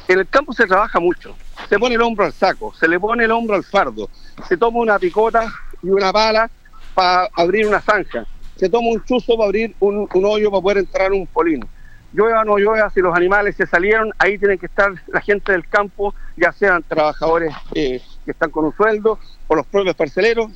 En 0.09 0.19
el 0.19 0.29
campo 0.29 0.53
se 0.53 0.67
trabaja 0.67 1.01
mucho. 1.01 1.35
Se 1.69 1.79
pone 1.79 1.95
el 1.95 2.03
hombro 2.03 2.25
al 2.25 2.33
saco, 2.33 2.73
se 2.75 2.89
le 2.89 2.99
pone 2.99 3.25
el 3.25 3.31
hombro 3.31 3.57
al 3.57 3.65
fardo, 3.65 4.09
se 4.49 4.57
toma 4.57 4.81
una 4.81 4.99
picota 4.99 5.53
y 5.83 5.89
una 5.89 6.13
pala 6.13 6.51
para 6.95 7.29
abrir 7.35 7.67
una 7.67 7.81
zanja, 7.81 8.27
se 8.57 8.69
toma 8.69 8.89
un 8.89 9.05
chuzo 9.05 9.37
para 9.37 9.47
abrir 9.47 9.75
un, 9.81 10.09
un 10.13 10.25
hoyo 10.25 10.51
para 10.51 10.63
poder 10.63 10.79
entrar 10.79 11.13
un 11.13 11.27
polín. 11.27 11.65
Llueva 12.13 12.43
o 12.43 12.45
no 12.45 12.59
llueva, 12.59 12.91
si 12.91 13.01
los 13.01 13.15
animales 13.17 13.57
se 13.57 13.67
salieron, 13.67 14.13
ahí 14.19 14.37
tienen 14.39 14.59
que 14.59 14.67
estar 14.67 14.93
la 15.07 15.21
gente 15.21 15.53
del 15.53 15.67
campo, 15.67 16.15
ya 16.37 16.53
sean 16.53 16.83
trabajadores 16.83 17.55
eh, 17.75 18.03
que 18.25 18.31
están 18.33 18.51
con 18.51 18.67
un 18.67 18.77
sueldo 18.77 19.19
o 19.49 19.55
los 19.55 19.67
propios 19.67 19.97
parceleros, 19.97 20.51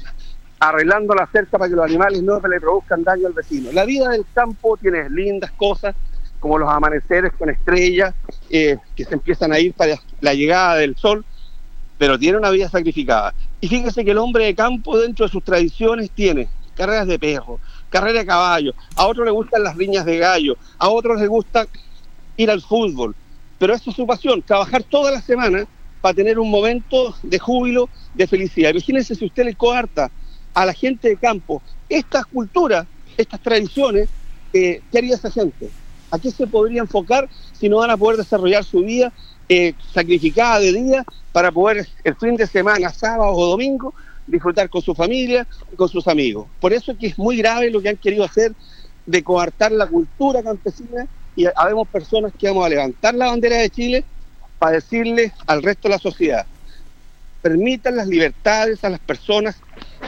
arreglando 0.59 1.15
la 1.15 1.27
cerca 1.27 1.59
para 1.59 1.69
que 1.69 1.77
los 1.77 1.85
animales 1.85 2.23
no 2.23 2.41
le 2.41 2.61
produzcan 2.61 3.05
daño 3.05 3.27
al 3.27 3.33
vecino. 3.33 3.71
La 3.73 3.85
vida 3.85 4.09
del 4.11 4.25
campo 4.33 4.77
tiene 4.77 5.09
lindas 5.11 5.51
cosas, 5.53 5.95
como 6.41 6.59
los 6.59 6.69
amaneceres 6.69 7.33
con 7.39 7.51
estrellas 7.51 8.15
eh, 8.51 8.77
que 8.95 9.05
se 9.05 9.15
empiezan 9.15 9.53
a 9.53 9.59
ir 9.59 9.73
para 9.75 9.97
la 10.21 10.35
llegada 10.35 10.77
del 10.77 10.97
sol, 10.97 11.25
pero 11.99 12.19
tiene 12.19 12.39
una 12.39 12.51
vida 12.51 12.69
sacrificada. 12.69 13.35
Y 13.61 13.69
fíjese 13.69 14.05
que 14.05 14.11
el 14.11 14.19
hombre 14.19 14.45
de 14.45 14.55
campo 14.55 14.99
dentro 14.99 15.27
de 15.27 15.33
sus 15.33 15.43
tradiciones 15.43 16.11
tiene 16.11 16.49
carreras 16.77 17.07
de 17.07 17.19
perro, 17.19 17.59
carrera 17.89 18.21
de 18.21 18.27
caballo, 18.27 18.75
a 18.97 19.07
otros 19.07 19.25
le 19.25 19.33
gustan 19.33 19.63
las 19.63 19.77
riñas 19.77 20.05
de 20.05 20.19
gallo, 20.19 20.57
a 20.79 20.89
otros 20.89 21.19
les 21.19 21.29
gusta 21.29 21.67
ir 22.37 22.51
al 22.51 22.61
fútbol. 22.61 23.15
Pero 23.59 23.75
esa 23.75 23.91
es 23.91 23.97
su 23.97 24.07
pasión, 24.07 24.43
trabajar 24.43 24.83
toda 24.83 25.11
la 25.11 25.23
semana 25.23 25.67
para 26.03 26.15
tener 26.15 26.39
un 26.39 26.51
momento 26.51 27.15
de 27.23 27.39
júbilo, 27.39 27.89
de 28.15 28.27
felicidad. 28.27 28.71
Imagínense 28.71 29.15
si 29.15 29.25
usted 29.25 29.45
le 29.45 29.55
coarta 29.55 30.11
a 30.57 30.65
la 30.65 30.73
gente 30.73 31.09
de 31.09 31.17
campo 31.19 31.63
estas 31.87 32.25
culturas, 32.25 32.87
estas 33.19 33.41
tradiciones, 33.41 34.09
eh, 34.55 34.81
¿qué 34.91 34.99
haría 34.99 35.15
esa 35.15 35.31
gente? 35.31 35.69
¿A 36.11 36.19
qué 36.19 36.31
se 36.31 36.47
podría 36.47 36.81
enfocar 36.81 37.29
si 37.53 37.69
no 37.69 37.79
van 37.79 37.91
a 37.91 37.97
poder 37.97 38.17
desarrollar 38.17 38.65
su 38.65 38.81
vida 38.81 39.13
eh, 39.51 39.75
sacrificada 39.93 40.61
de 40.61 40.73
día 40.73 41.05
para 41.31 41.53
poder 41.53 41.87
el 42.03 42.17
fin 42.17 42.37
de 42.37 42.47
semana, 42.47 42.89
sábado 42.89 43.33
o 43.33 43.47
domingo, 43.51 43.93
disfrutar 44.27 44.71
con 44.71 44.81
su 44.81 44.95
familia 44.95 45.47
y 45.71 45.77
con 45.77 45.91
sus 45.91 46.09
amigos? 46.09 46.47
Por 46.59 46.73
eso 46.73 46.93
es 46.93 46.99
que 46.99 47.09
es 47.09 47.19
muy 47.19 47.37
grave 47.37 47.71
lo 47.71 47.83
que 47.83 47.91
han 47.91 47.99
querido 47.99 48.25
hacer 48.25 48.55
de 49.05 49.23
coartar 49.23 49.73
la 49.73 49.87
cultura 49.87 50.43
campesina 50.43 51.07
y 51.37 51.45
habemos 51.55 51.87
personas 51.87 52.33
que 52.37 52.49
vamos 52.49 52.65
a 52.65 52.71
levantar 52.71 53.15
la 53.15 53.27
bandera 53.27 53.59
de 53.59 53.69
Chile 53.69 54.05
para 54.59 54.77
decirle 54.77 55.35
al 55.47 55.63
resto 55.63 55.89
de 55.89 55.95
la 55.95 55.99
sociedad, 55.99 56.47
permitan 57.47 57.95
las 57.95 58.09
libertades 58.09 58.83
a 58.83 58.91
las 58.91 58.99
personas 58.99 59.55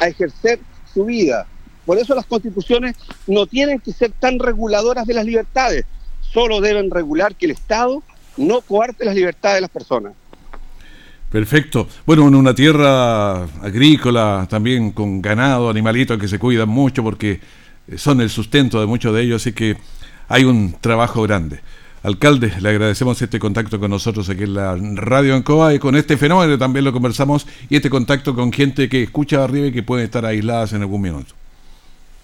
a 0.00 0.08
ejercer 0.08 0.58
su 0.92 1.04
vida, 1.04 1.46
por 1.86 1.96
eso 1.96 2.16
las 2.16 2.26
constituciones 2.26 2.96
no 3.28 3.46
tienen 3.46 3.78
que 3.78 3.92
ser 3.92 4.10
tan 4.10 4.40
reguladoras 4.40 5.06
de 5.06 5.14
las 5.14 5.24
libertades, 5.24 5.84
solo 6.20 6.60
deben 6.60 6.90
regular 6.90 7.36
que 7.36 7.46
el 7.46 7.52
Estado 7.52 8.02
no 8.36 8.60
coarte 8.60 9.04
las 9.04 9.14
libertades 9.14 9.58
de 9.58 9.60
las 9.60 9.70
personas. 9.70 10.14
Perfecto. 11.30 11.86
Bueno, 12.04 12.26
en 12.26 12.34
una 12.34 12.54
tierra 12.54 13.44
agrícola, 13.62 14.48
también 14.50 14.90
con 14.90 15.22
ganado, 15.22 15.70
animalitos 15.70 16.18
que 16.18 16.26
se 16.26 16.40
cuidan 16.40 16.68
mucho 16.68 17.04
porque 17.04 17.40
son 17.96 18.20
el 18.20 18.30
sustento 18.30 18.80
de 18.80 18.86
muchos 18.86 19.14
de 19.14 19.22
ellos, 19.22 19.42
así 19.42 19.52
que 19.52 19.76
hay 20.26 20.42
un 20.42 20.74
trabajo 20.80 21.22
grande. 21.22 21.60
Alcalde, 22.08 22.52
le 22.60 22.68
agradecemos 22.70 23.20
este 23.22 23.38
contacto 23.38 23.78
con 23.78 23.90
nosotros 23.90 24.28
aquí 24.28 24.44
en 24.44 24.54
la 24.54 24.76
Radio 24.94 25.34
Ancoa 25.34 25.74
y 25.74 25.78
con 25.78 25.94
este 25.94 26.16
fenómeno 26.16 26.58
también 26.58 26.84
lo 26.84 26.92
conversamos 26.92 27.46
y 27.68 27.76
este 27.76 27.90
contacto 27.90 28.34
con 28.34 28.52
gente 28.52 28.88
que 28.88 29.02
escucha 29.02 29.44
arriba 29.44 29.66
y 29.66 29.72
que 29.72 29.82
puede 29.82 30.04
estar 30.04 30.24
aisladas 30.24 30.72
en 30.72 30.82
algún 30.82 31.02
minuto 31.02 31.34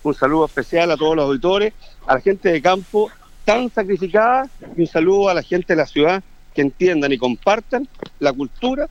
un 0.05 0.14
saludo 0.14 0.47
especial 0.47 0.90
a 0.90 0.97
todos 0.97 1.16
los 1.16 1.25
auditores, 1.25 1.73
a 2.07 2.14
la 2.14 2.20
gente 2.20 2.51
de 2.51 2.62
campo 2.62 3.11
tan 3.44 3.70
sacrificada 3.70 4.49
y 4.77 4.83
un 4.83 4.87
saludo 4.87 5.29
a 5.29 5.35
la 5.35 5.42
gente 5.42 5.73
de 5.73 5.77
la 5.77 5.87
ciudad 5.87 6.23
que 6.55 6.62
entiendan 6.62 7.12
y 7.12 7.18
compartan 7.18 7.88
la 8.20 8.33
cultura 8.33 8.88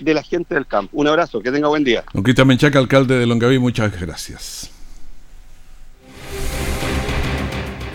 de 0.00 0.14
la 0.14 0.22
gente 0.22 0.54
del 0.54 0.66
campo. 0.66 0.90
Un 0.96 1.06
abrazo, 1.06 1.40
que 1.40 1.52
tenga 1.52 1.68
buen 1.68 1.84
día. 1.84 2.04
Don 2.12 2.22
Cristian 2.22 2.48
Menchaca, 2.48 2.78
alcalde 2.78 3.18
de 3.18 3.26
Longaví, 3.26 3.58
muchas 3.58 3.98
gracias. 3.98 4.70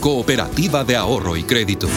Cooperativa 0.00 0.84
de 0.84 0.94
Ahorro 0.94 1.36
y 1.36 1.42
Crédito. 1.42 1.88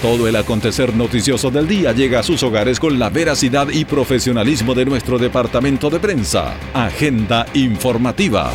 Todo 0.00 0.26
el 0.26 0.36
acontecer 0.36 0.96
noticioso 0.96 1.50
del 1.50 1.68
día 1.68 1.92
llega 1.92 2.20
a 2.20 2.22
sus 2.22 2.42
hogares 2.42 2.80
con 2.80 2.98
la 2.98 3.10
veracidad 3.10 3.68
y 3.68 3.84
profesionalismo 3.84 4.74
de 4.74 4.86
nuestro 4.86 5.18
departamento 5.18 5.90
de 5.90 6.00
prensa. 6.00 6.54
Agenda 6.72 7.44
informativa. 7.52 8.50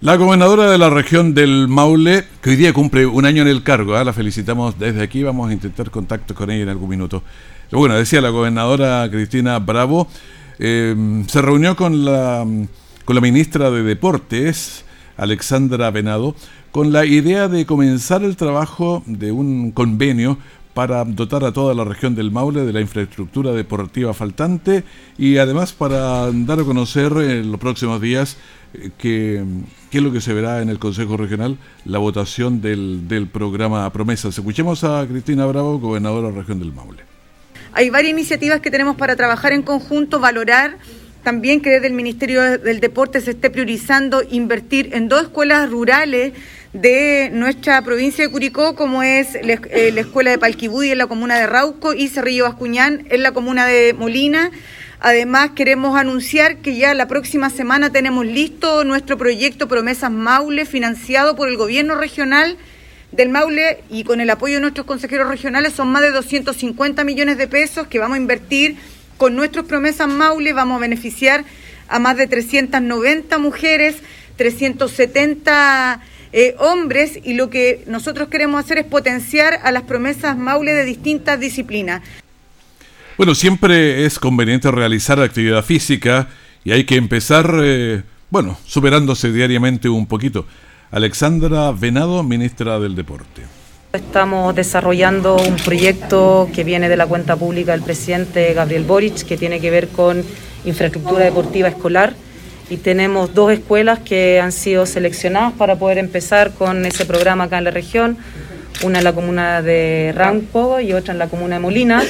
La 0.00 0.14
gobernadora 0.14 0.70
de 0.70 0.78
la 0.78 0.88
región 0.90 1.34
del 1.34 1.66
Maule, 1.66 2.24
que 2.42 2.50
hoy 2.50 2.56
día 2.56 2.72
cumple 2.72 3.06
un 3.06 3.24
año 3.24 3.42
en 3.42 3.48
el 3.48 3.64
cargo, 3.64 3.96
¿ah? 3.96 4.04
la 4.04 4.12
felicitamos 4.12 4.78
desde 4.78 5.02
aquí, 5.02 5.24
vamos 5.24 5.50
a 5.50 5.52
intentar 5.52 5.90
contacto 5.90 6.34
con 6.34 6.50
ella 6.50 6.62
en 6.62 6.68
algún 6.68 6.90
minuto. 6.90 7.24
Bueno, 7.72 7.96
decía 7.96 8.20
la 8.20 8.28
gobernadora 8.28 9.08
Cristina 9.10 9.58
Bravo, 9.58 10.06
eh, 10.60 10.94
se 11.26 11.42
reunió 11.42 11.74
con 11.74 12.04
la 12.04 12.46
con 13.04 13.14
la 13.14 13.20
ministra 13.20 13.70
de 13.70 13.82
Deportes, 13.82 14.84
Alexandra 15.16 15.90
Venado, 15.90 16.34
con 16.72 16.92
la 16.92 17.04
idea 17.04 17.48
de 17.48 17.66
comenzar 17.66 18.22
el 18.24 18.36
trabajo 18.36 19.02
de 19.06 19.30
un 19.30 19.72
convenio 19.72 20.38
para 20.72 21.04
dotar 21.04 21.44
a 21.44 21.52
toda 21.52 21.74
la 21.74 21.84
región 21.84 22.14
del 22.14 22.32
Maule 22.32 22.64
de 22.64 22.72
la 22.72 22.80
infraestructura 22.80 23.52
deportiva 23.52 24.12
faltante 24.12 24.82
y 25.18 25.36
además 25.36 25.72
para 25.72 26.32
dar 26.32 26.60
a 26.60 26.64
conocer 26.64 27.12
en 27.12 27.52
los 27.52 27.60
próximos 27.60 28.00
días 28.00 28.38
eh, 28.72 28.90
qué 28.98 29.44
es 29.92 30.02
lo 30.02 30.10
que 30.10 30.20
se 30.20 30.32
verá 30.32 30.62
en 30.62 30.70
el 30.70 30.80
Consejo 30.80 31.16
Regional, 31.16 31.58
la 31.84 31.98
votación 31.98 32.60
del, 32.60 33.06
del 33.06 33.28
programa 33.28 33.88
Promesas. 33.92 34.36
Escuchemos 34.36 34.82
a 34.82 35.06
Cristina 35.06 35.46
Bravo, 35.46 35.78
gobernadora 35.78 36.28
de 36.28 36.32
la 36.32 36.40
región 36.40 36.58
del 36.58 36.72
Maule. 36.72 37.02
Hay 37.72 37.90
varias 37.90 38.12
iniciativas 38.12 38.60
que 38.60 38.70
tenemos 38.70 38.96
para 38.96 39.14
trabajar 39.14 39.52
en 39.52 39.62
conjunto, 39.62 40.18
valorar 40.20 40.78
también 41.24 41.60
que 41.60 41.70
desde 41.70 41.86
el 41.86 41.94
Ministerio 41.94 42.58
del 42.58 42.80
Deporte 42.80 43.20
se 43.20 43.32
esté 43.32 43.48
priorizando 43.50 44.22
invertir 44.30 44.90
en 44.92 45.08
dos 45.08 45.22
escuelas 45.22 45.70
rurales 45.70 46.34
de 46.74 47.30
nuestra 47.32 47.80
provincia 47.82 48.24
de 48.24 48.30
Curicó, 48.30 48.76
como 48.76 49.02
es 49.02 49.34
eh, 49.34 49.90
la, 49.94 50.00
Escuela 50.00 50.30
de 50.30 50.38
Palquibudi 50.38 50.90
en 50.90 50.98
la 50.98 51.06
comuna 51.06 51.38
de 51.38 51.46
Rauco 51.46 51.94
y 51.94 52.08
Cerrillo 52.08 52.44
Bascuñán 52.44 53.06
en 53.10 53.22
la 53.22 53.32
comuna 53.32 53.66
de 53.66 53.94
Molina. 53.94 54.50
Además, 55.00 55.52
queremos 55.54 55.96
anunciar 55.96 56.58
que 56.58 56.76
ya 56.76 56.92
la 56.94 57.08
próxima 57.08 57.48
semana 57.48 57.90
tenemos 57.90 58.26
listo 58.26 58.84
nuestro 58.84 59.16
proyecto 59.16 59.66
Promesas 59.66 60.10
Maule, 60.10 60.66
financiado 60.66 61.36
por 61.36 61.48
el 61.48 61.56
gobierno 61.56 61.94
regional 61.94 62.58
del 63.12 63.30
Maule 63.30 63.82
y 63.88 64.04
con 64.04 64.20
el 64.20 64.28
apoyo 64.28 64.56
de 64.56 64.60
nuestros 64.60 64.86
consejeros 64.86 65.28
regionales. 65.28 65.72
Son 65.72 65.88
más 65.88 66.02
de 66.02 66.10
250 66.10 67.02
millones 67.04 67.38
de 67.38 67.46
pesos 67.46 67.86
que 67.86 67.98
vamos 67.98 68.16
a 68.16 68.20
invertir 68.20 68.76
con 69.16 69.36
nuestras 69.36 69.64
promesas 69.64 70.08
Maule 70.08 70.52
vamos 70.52 70.76
a 70.76 70.80
beneficiar 70.80 71.44
a 71.88 71.98
más 71.98 72.16
de 72.16 72.26
390 72.26 73.38
mujeres, 73.38 73.96
370 74.36 76.00
eh, 76.32 76.56
hombres 76.58 77.20
y 77.22 77.34
lo 77.34 77.50
que 77.50 77.84
nosotros 77.86 78.28
queremos 78.28 78.64
hacer 78.64 78.78
es 78.78 78.84
potenciar 78.84 79.60
a 79.62 79.70
las 79.70 79.82
promesas 79.82 80.36
Maule 80.36 80.72
de 80.72 80.84
distintas 80.84 81.38
disciplinas. 81.38 82.02
Bueno, 83.16 83.34
siempre 83.34 84.04
es 84.04 84.18
conveniente 84.18 84.70
realizar 84.70 85.20
actividad 85.20 85.64
física 85.64 86.28
y 86.64 86.72
hay 86.72 86.84
que 86.84 86.96
empezar, 86.96 87.60
eh, 87.62 88.02
bueno, 88.30 88.58
superándose 88.66 89.30
diariamente 89.30 89.88
un 89.88 90.06
poquito. 90.06 90.46
Alexandra 90.90 91.70
Venado, 91.70 92.22
ministra 92.24 92.80
del 92.80 92.96
Deporte. 92.96 93.42
Estamos 93.94 94.56
desarrollando 94.56 95.36
un 95.36 95.54
proyecto 95.54 96.48
que 96.52 96.64
viene 96.64 96.88
de 96.88 96.96
la 96.96 97.06
cuenta 97.06 97.36
pública 97.36 97.70
del 97.70 97.82
presidente 97.82 98.52
Gabriel 98.52 98.82
Boric, 98.82 99.22
que 99.24 99.36
tiene 99.36 99.60
que 99.60 99.70
ver 99.70 99.86
con 99.86 100.24
infraestructura 100.64 101.24
deportiva 101.24 101.68
escolar. 101.68 102.12
Y 102.68 102.78
tenemos 102.78 103.34
dos 103.34 103.52
escuelas 103.52 104.00
que 104.00 104.40
han 104.40 104.50
sido 104.50 104.84
seleccionadas 104.84 105.52
para 105.52 105.76
poder 105.76 105.98
empezar 105.98 106.50
con 106.54 106.84
ese 106.84 107.06
programa 107.06 107.44
acá 107.44 107.58
en 107.58 107.64
la 107.64 107.70
región. 107.70 108.18
Una 108.82 108.98
en 108.98 109.04
la 109.04 109.12
comuna 109.12 109.62
de 109.62 110.12
Ranco 110.12 110.80
y 110.80 110.92
otra 110.92 111.12
en 111.12 111.20
la 111.20 111.28
comuna 111.28 111.54
de 111.54 111.60
Molina. 111.60 112.02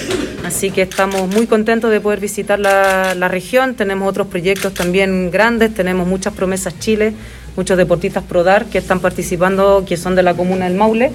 Así 0.42 0.70
que 0.70 0.80
estamos 0.80 1.28
muy 1.28 1.46
contentos 1.46 1.90
de 1.90 2.00
poder 2.00 2.18
visitar 2.18 2.58
la, 2.58 3.14
la 3.14 3.28
región. 3.28 3.74
Tenemos 3.74 4.08
otros 4.08 4.28
proyectos 4.28 4.72
también 4.72 5.30
grandes. 5.30 5.74
Tenemos 5.74 6.06
muchas 6.06 6.32
promesas 6.32 6.78
Chile 6.78 7.12
muchos 7.56 7.76
deportistas 7.76 8.24
ProDar 8.24 8.66
que 8.66 8.78
están 8.78 9.00
participando, 9.00 9.84
que 9.86 9.96
son 9.96 10.14
de 10.14 10.22
la 10.22 10.34
comuna 10.34 10.66
del 10.66 10.74
Maule. 10.74 11.12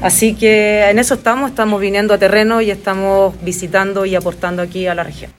Así 0.00 0.34
que 0.34 0.88
en 0.90 0.98
eso 0.98 1.14
estamos, 1.14 1.50
estamos 1.50 1.80
viniendo 1.80 2.14
a 2.14 2.18
terreno 2.18 2.60
y 2.60 2.70
estamos 2.70 3.34
visitando 3.42 4.04
y 4.06 4.14
aportando 4.14 4.62
aquí 4.62 4.86
a 4.86 4.94
la 4.94 5.04
región. 5.04 5.30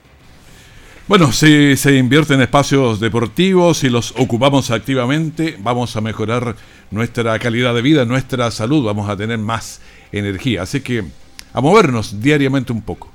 Bueno, 1.06 1.32
si 1.32 1.76
se 1.76 1.96
invierte 1.96 2.32
en 2.32 2.40
espacios 2.40 2.98
deportivos 2.98 3.84
y 3.84 3.90
los 3.90 4.14
ocupamos 4.16 4.70
activamente, 4.70 5.56
vamos 5.60 5.94
a 5.96 6.00
mejorar 6.00 6.56
nuestra 6.90 7.38
calidad 7.38 7.74
de 7.74 7.82
vida, 7.82 8.06
nuestra 8.06 8.50
salud, 8.50 8.86
vamos 8.86 9.10
a 9.10 9.16
tener 9.16 9.36
más 9.36 9.82
energía. 10.12 10.62
Así 10.62 10.80
que 10.80 11.04
a 11.52 11.60
movernos 11.60 12.22
diariamente 12.22 12.72
un 12.72 12.80
poco. 12.80 13.13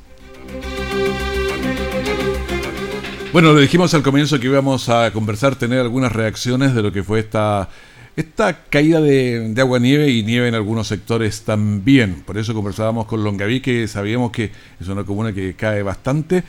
Bueno, 3.32 3.54
le 3.54 3.62
dijimos 3.62 3.94
al 3.94 4.02
comienzo 4.02 4.40
que 4.40 4.48
íbamos 4.48 4.90
a 4.90 5.12
conversar, 5.12 5.56
tener 5.56 5.80
algunas 5.80 6.12
reacciones 6.12 6.74
de 6.74 6.82
lo 6.82 6.92
que 6.92 7.04
fue 7.04 7.20
esta, 7.20 7.70
esta 8.16 8.64
caída 8.64 9.00
de, 9.02 9.50
de 9.54 9.62
agua 9.62 9.78
nieve 9.78 10.10
y 10.10 10.24
nieve 10.24 10.48
en 10.48 10.56
algunos 10.56 10.88
sectores 10.88 11.44
también. 11.44 12.24
Por 12.26 12.40
eso 12.40 12.56
conversábamos 12.56 13.06
con 13.06 13.24
Longaví, 13.24 13.62
que 13.62 13.88
sabíamos 13.88 14.32
que 14.32 14.52
es 14.82 14.88
una 14.88 15.04
comuna 15.04 15.32
que 15.32 15.54
cae 15.54 15.84
bastante. 15.84 16.44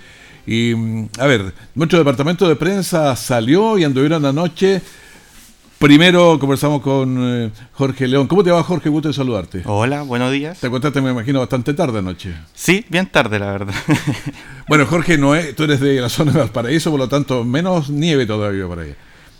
Y 0.46 0.74
mm, 0.74 1.08
a 1.18 1.26
ver, 1.26 1.52
nuestro 1.74 1.98
departamento 1.98 2.48
de 2.48 2.56
prensa 2.56 3.14
salió 3.14 3.76
y 3.76 3.84
anduvieron 3.84 4.24
anoche. 4.24 4.80
Primero 5.80 6.38
conversamos 6.38 6.82
con 6.82 7.16
eh, 7.18 7.50
Jorge 7.72 8.06
León. 8.06 8.26
¿Cómo 8.26 8.44
te 8.44 8.50
va, 8.50 8.62
Jorge? 8.62 8.90
Gusto 8.90 9.08
de 9.08 9.14
saludarte. 9.14 9.62
Hola, 9.64 10.02
buenos 10.02 10.30
días. 10.30 10.60
Te 10.60 10.68
contaste, 10.68 11.00
me 11.00 11.10
imagino, 11.10 11.38
bastante 11.38 11.72
tarde 11.72 12.00
anoche. 12.00 12.34
Sí, 12.52 12.84
bien 12.90 13.06
tarde, 13.06 13.38
la 13.38 13.50
verdad. 13.50 13.74
bueno, 14.68 14.84
Jorge, 14.84 15.16
no 15.16 15.34
es, 15.34 15.56
tú 15.56 15.64
eres 15.64 15.80
de 15.80 15.98
la 15.98 16.10
zona 16.10 16.32
de 16.32 16.38
Valparaíso, 16.40 16.90
por 16.90 17.00
lo 17.00 17.08
tanto, 17.08 17.44
menos 17.44 17.88
nieve 17.88 18.26
todavía 18.26 18.66
por 18.66 18.80
ahí. 18.80 18.94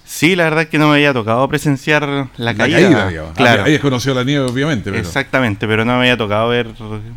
Sí, 0.06 0.34
la 0.34 0.44
verdad 0.44 0.62
es 0.62 0.68
que 0.70 0.78
no 0.78 0.88
me 0.88 0.94
había 0.94 1.12
tocado 1.12 1.46
presenciar 1.46 2.30
la, 2.38 2.54
caída. 2.54 3.32
claro. 3.36 3.64
Ahí 3.64 3.74
es 3.74 3.80
conocido 3.80 4.14
la 4.14 4.24
nieve, 4.24 4.46
obviamente. 4.46 4.98
Exactamente, 4.98 5.68
pero 5.68 5.84
no 5.84 5.92
me 5.92 5.98
había 5.98 6.16
tocado 6.16 6.48
ver 6.48 6.68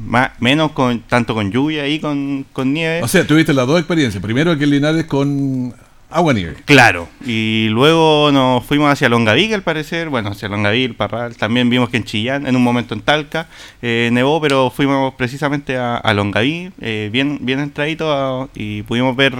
más, 0.01 0.31
menos 0.41 0.73
con 0.73 0.99
tanto 0.99 1.33
con 1.33 1.49
lluvia 1.49 1.87
y 1.87 2.01
con, 2.01 2.45
con 2.51 2.73
nieve. 2.73 3.01
O 3.01 3.07
sea, 3.07 3.25
tuviste 3.25 3.53
las 3.53 3.67
dos 3.67 3.79
experiencias. 3.79 4.21
Primero 4.21 4.51
aquí 4.51 4.65
en 4.65 4.69
Linares 4.71 5.05
con 5.05 5.73
agua 6.13 6.33
nieve. 6.33 6.55
Claro, 6.65 7.09
y 7.25 7.67
luego 7.69 8.31
nos 8.31 8.65
fuimos 8.65 8.91
hacia 8.91 9.09
Longaví, 9.09 9.51
al 9.53 9.63
parecer, 9.63 10.09
bueno, 10.09 10.29
hacia 10.29 10.47
Longaví, 10.47 10.83
el 10.83 10.95
Parral, 10.95 11.35
también 11.35 11.69
vimos 11.69 11.89
que 11.89 11.97
en 11.97 12.03
Chillán, 12.03 12.47
en 12.47 12.55
un 12.55 12.63
momento 12.63 12.93
en 12.93 13.01
Talca, 13.01 13.47
eh, 13.81 14.09
nevó, 14.11 14.39
pero 14.39 14.69
fuimos 14.69 15.13
precisamente 15.15 15.77
a, 15.77 15.97
a 15.97 16.13
Longaví, 16.13 16.71
eh, 16.81 17.09
bien, 17.11 17.39
bien 17.41 17.59
entradito, 17.59 18.49
y 18.55 18.83
pudimos 18.83 19.15
ver 19.15 19.33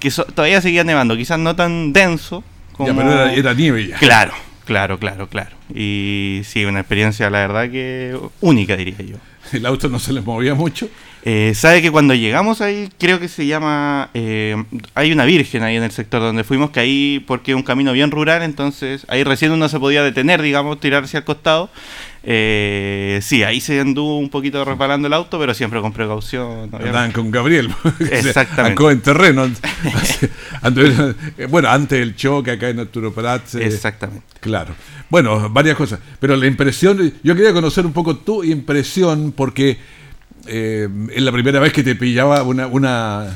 que 0.00 0.10
todavía 0.10 0.60
seguía 0.60 0.84
nevando, 0.84 1.16
quizás 1.16 1.38
no 1.38 1.54
tan 1.54 1.92
denso, 1.92 2.42
ya, 2.78 2.94
pero 2.94 3.28
era, 3.28 3.54
nieve 3.54 3.86
ya. 3.86 3.96
Claro, 3.96 4.32
claro, 4.64 4.98
claro, 4.98 5.28
claro. 5.28 5.56
Y 5.74 6.42
sí, 6.44 6.64
una 6.64 6.80
experiencia, 6.80 7.30
la 7.30 7.38
verdad 7.38 7.70
que 7.70 8.18
única, 8.40 8.76
diría 8.76 8.98
yo. 8.98 9.16
¿El 9.52 9.64
auto 9.64 9.88
no 9.88 9.98
se 9.98 10.12
les 10.12 10.24
movía 10.24 10.54
mucho? 10.54 10.88
Eh, 11.28 11.54
sabe 11.56 11.82
que 11.82 11.90
cuando 11.90 12.14
llegamos 12.14 12.60
ahí, 12.60 12.88
creo 13.00 13.18
que 13.18 13.26
se 13.26 13.48
llama. 13.48 14.10
Eh, 14.14 14.54
hay 14.94 15.10
una 15.10 15.24
virgen 15.24 15.64
ahí 15.64 15.74
en 15.74 15.82
el 15.82 15.90
sector 15.90 16.20
donde 16.20 16.44
fuimos, 16.44 16.70
que 16.70 16.78
ahí, 16.78 17.24
porque 17.26 17.50
es 17.50 17.56
un 17.56 17.64
camino 17.64 17.92
bien 17.92 18.12
rural, 18.12 18.42
entonces 18.42 19.04
ahí 19.08 19.24
recién 19.24 19.50
uno 19.50 19.68
se 19.68 19.80
podía 19.80 20.04
detener, 20.04 20.40
digamos, 20.40 20.78
tirarse 20.78 21.16
al 21.16 21.24
costado. 21.24 21.68
Eh, 22.22 23.18
sí, 23.22 23.42
ahí 23.42 23.60
se 23.60 23.80
anduvo 23.80 24.20
un 24.20 24.28
poquito 24.28 24.64
resbalando 24.64 25.08
el 25.08 25.14
auto, 25.14 25.36
pero 25.40 25.52
siempre 25.52 25.80
con 25.80 25.92
precaución. 25.92 26.70
Andaban 26.72 27.10
con 27.10 27.32
Gabriel. 27.32 27.74
Exactamente. 27.98 28.88
en 28.88 29.00
terreno. 29.00 29.50
bueno, 31.48 31.68
antes 31.68 31.98
del 31.98 32.14
choque 32.14 32.52
acá 32.52 32.68
en 32.68 32.78
Arturo. 32.78 33.12
Exactamente. 33.58 34.24
Claro. 34.38 34.76
Bueno, 35.10 35.50
varias 35.50 35.76
cosas. 35.76 35.98
Pero 36.20 36.36
la 36.36 36.46
impresión, 36.46 37.14
yo 37.24 37.34
quería 37.34 37.52
conocer 37.52 37.84
un 37.84 37.92
poco 37.92 38.16
tu 38.16 38.44
impresión, 38.44 39.32
porque 39.32 39.76
eh, 40.48 40.88
es 41.14 41.22
la 41.22 41.32
primera 41.32 41.60
vez 41.60 41.72
que 41.72 41.82
te 41.82 41.94
pillaba 41.94 42.42
una, 42.42 42.66
una, 42.66 43.26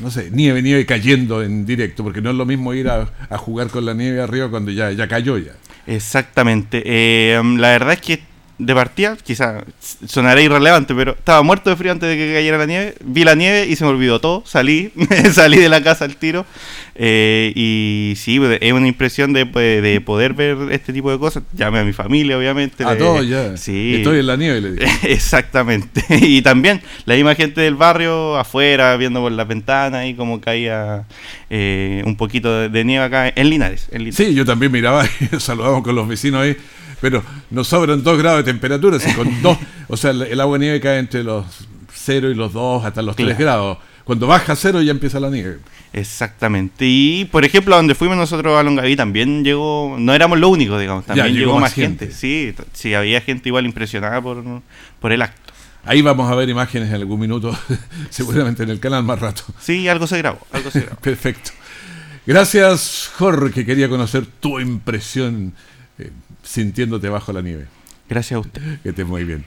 no 0.00 0.10
sé, 0.10 0.30
nieve, 0.30 0.62
nieve 0.62 0.86
cayendo 0.86 1.42
en 1.42 1.66
directo, 1.66 2.02
porque 2.02 2.20
no 2.20 2.30
es 2.30 2.36
lo 2.36 2.46
mismo 2.46 2.74
ir 2.74 2.88
a, 2.88 3.06
jugar 3.38 3.68
con 3.68 3.84
la 3.84 3.94
nieve 3.94 4.20
arriba 4.20 4.48
cuando 4.50 4.70
ya, 4.70 4.90
ya 4.92 5.08
cayó 5.08 5.38
ya. 5.38 5.52
Exactamente. 5.86 6.82
Eh, 6.84 7.40
la 7.56 7.70
verdad 7.70 7.94
es 7.94 8.00
que 8.00 8.31
de 8.58 8.74
partida, 8.74 9.16
quizá 9.16 9.64
sonará 10.06 10.40
irrelevante, 10.40 10.94
pero 10.94 11.12
estaba 11.12 11.42
muerto 11.42 11.70
de 11.70 11.76
frío 11.76 11.92
antes 11.92 12.08
de 12.08 12.16
que 12.16 12.34
cayera 12.34 12.58
la 12.58 12.66
nieve. 12.66 12.94
Vi 13.04 13.24
la 13.24 13.34
nieve 13.34 13.66
y 13.66 13.76
se 13.76 13.84
me 13.84 13.90
olvidó 13.90 14.20
todo. 14.20 14.42
Salí, 14.46 14.92
salí 15.32 15.58
de 15.58 15.68
la 15.68 15.82
casa 15.82 16.04
al 16.04 16.16
tiro. 16.16 16.46
Eh, 16.94 17.52
y 17.56 18.14
sí, 18.16 18.38
pues, 18.38 18.58
es 18.60 18.72
una 18.72 18.86
impresión 18.86 19.32
de, 19.32 19.46
pues, 19.46 19.82
de, 19.82 20.00
poder 20.00 20.34
ver 20.34 20.56
este 20.70 20.92
tipo 20.92 21.10
de 21.10 21.18
cosas. 21.18 21.42
Llamé 21.54 21.80
a 21.80 21.84
mi 21.84 21.92
familia, 21.92 22.38
obviamente. 22.38 22.84
A 22.84 22.96
todos 22.96 23.26
ya. 23.26 23.56
Sí. 23.56 23.96
Estoy 23.96 24.20
en 24.20 24.26
la 24.26 24.36
nieve, 24.36 24.60
le. 24.60 24.84
Exactamente. 25.02 26.04
y 26.20 26.42
también 26.42 26.82
la 27.06 27.14
misma 27.14 27.34
gente 27.34 27.60
del 27.60 27.74
barrio 27.74 28.36
afuera, 28.36 28.96
viendo 28.96 29.20
por 29.20 29.32
la 29.32 29.44
ventana 29.44 30.06
y 30.06 30.14
como 30.14 30.40
caía 30.40 31.04
eh, 31.50 32.02
un 32.04 32.16
poquito 32.16 32.68
de, 32.68 32.84
nieve 32.84 33.04
acá 33.04 33.32
en 33.34 33.50
Linares, 33.50 33.88
en 33.90 34.04
Linares. 34.04 34.16
Sí, 34.16 34.34
yo 34.34 34.44
también 34.44 34.70
miraba 34.70 35.04
y 35.20 35.40
saludamos 35.40 35.82
con 35.82 35.96
los 35.96 36.06
vecinos 36.06 36.42
ahí 36.42 36.56
pero 37.02 37.22
nos 37.50 37.66
sobran 37.66 38.02
2 38.02 38.18
grados 38.18 38.44
de 38.44 38.52
temperatura, 38.52 38.96
con 39.16 39.42
dos, 39.42 39.58
o 39.88 39.96
sea, 39.96 40.12
el, 40.12 40.40
agua 40.40 40.56
nieve 40.56 40.80
cae 40.80 41.00
entre 41.00 41.24
los 41.24 41.44
0 41.92 42.30
y 42.30 42.34
los 42.34 42.52
2 42.52 42.84
hasta 42.84 43.02
los 43.02 43.16
3 43.16 43.36
grados. 43.36 43.76
Cuando 44.04 44.26
baja 44.26 44.56
cero 44.56 44.82
ya 44.82 44.90
empieza 44.90 45.20
la 45.20 45.30
nieve. 45.30 45.58
Exactamente. 45.92 46.86
Y 46.86 47.24
por 47.26 47.44
ejemplo, 47.44 47.76
donde 47.76 47.94
fuimos 47.94 48.16
nosotros 48.16 48.58
a 48.58 48.62
Longaví 48.62 48.96
también 48.96 49.44
llegó, 49.44 49.96
no 49.98 50.14
éramos 50.14 50.38
los 50.38 50.50
únicos, 50.50 50.80
digamos, 50.80 51.04
también 51.04 51.34
llegó, 51.34 51.58
más 51.58 51.74
gente. 51.74 52.10
Sí, 52.10 52.54
sí, 52.72 52.94
había 52.94 53.20
gente 53.20 53.48
igual 53.48 53.66
impresionada 53.66 54.20
por, 54.20 54.42
por 55.00 55.12
el 55.12 55.22
acto. 55.22 55.52
Ahí 55.84 56.02
vamos 56.02 56.30
a 56.30 56.34
ver 56.36 56.48
imágenes 56.48 56.88
en 56.88 56.94
algún 56.94 57.20
minuto, 57.20 57.56
seguramente 58.10 58.62
en 58.62 58.70
el 58.70 58.80
canal 58.80 59.02
más 59.02 59.18
rato. 59.18 59.42
Sí, 59.60 59.88
algo 59.88 60.06
se 60.06 60.18
grabó, 60.18 60.38
algo 60.52 60.70
se 60.70 60.80
grabó. 60.80 60.96
Perfecto. 61.00 61.50
Gracias, 62.26 63.10
Jorge. 63.18 63.66
Quería 63.66 63.88
conocer 63.88 64.26
tu 64.26 64.60
impresión 64.60 65.52
eh, 65.98 66.10
sintiéndote 66.42 67.08
bajo 67.08 67.32
la 67.32 67.42
nieve. 67.42 67.66
Gracias 68.08 68.36
a 68.36 68.40
usted. 68.40 68.80
Que 68.82 68.90
estés 68.90 69.06
muy 69.06 69.24
bien. 69.24 69.44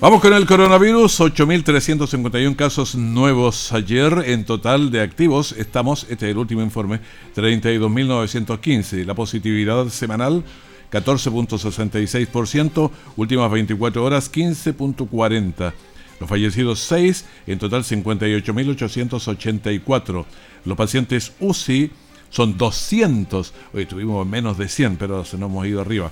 Vamos 0.00 0.20
con 0.20 0.32
el 0.32 0.46
coronavirus, 0.46 1.22
8.351 1.22 2.54
casos 2.54 2.94
nuevos 2.94 3.72
ayer. 3.72 4.22
En 4.26 4.44
total 4.44 4.92
de 4.92 5.00
activos 5.00 5.50
estamos, 5.58 6.06
este 6.08 6.26
es 6.26 6.32
el 6.32 6.38
último 6.38 6.62
informe, 6.62 7.00
32.915. 7.34 9.04
La 9.04 9.14
positividad 9.14 9.88
semanal, 9.88 10.44
14.66%, 10.92 12.92
últimas 13.16 13.50
24 13.50 14.04
horas, 14.04 14.32
15.40. 14.32 15.72
Los 16.20 16.28
fallecidos 16.28 16.78
6, 16.78 17.24
en 17.48 17.58
total 17.58 17.82
58.884. 17.82 20.24
Los 20.64 20.76
pacientes 20.76 21.32
UCI, 21.40 21.90
son 22.30 22.56
200. 22.56 23.52
Hoy 23.74 23.86
tuvimos 23.86 24.26
menos 24.26 24.58
de 24.58 24.68
100, 24.68 24.96
pero 24.96 25.24
se 25.24 25.38
nos 25.38 25.50
hemos 25.50 25.66
ido 25.66 25.80
arriba. 25.80 26.10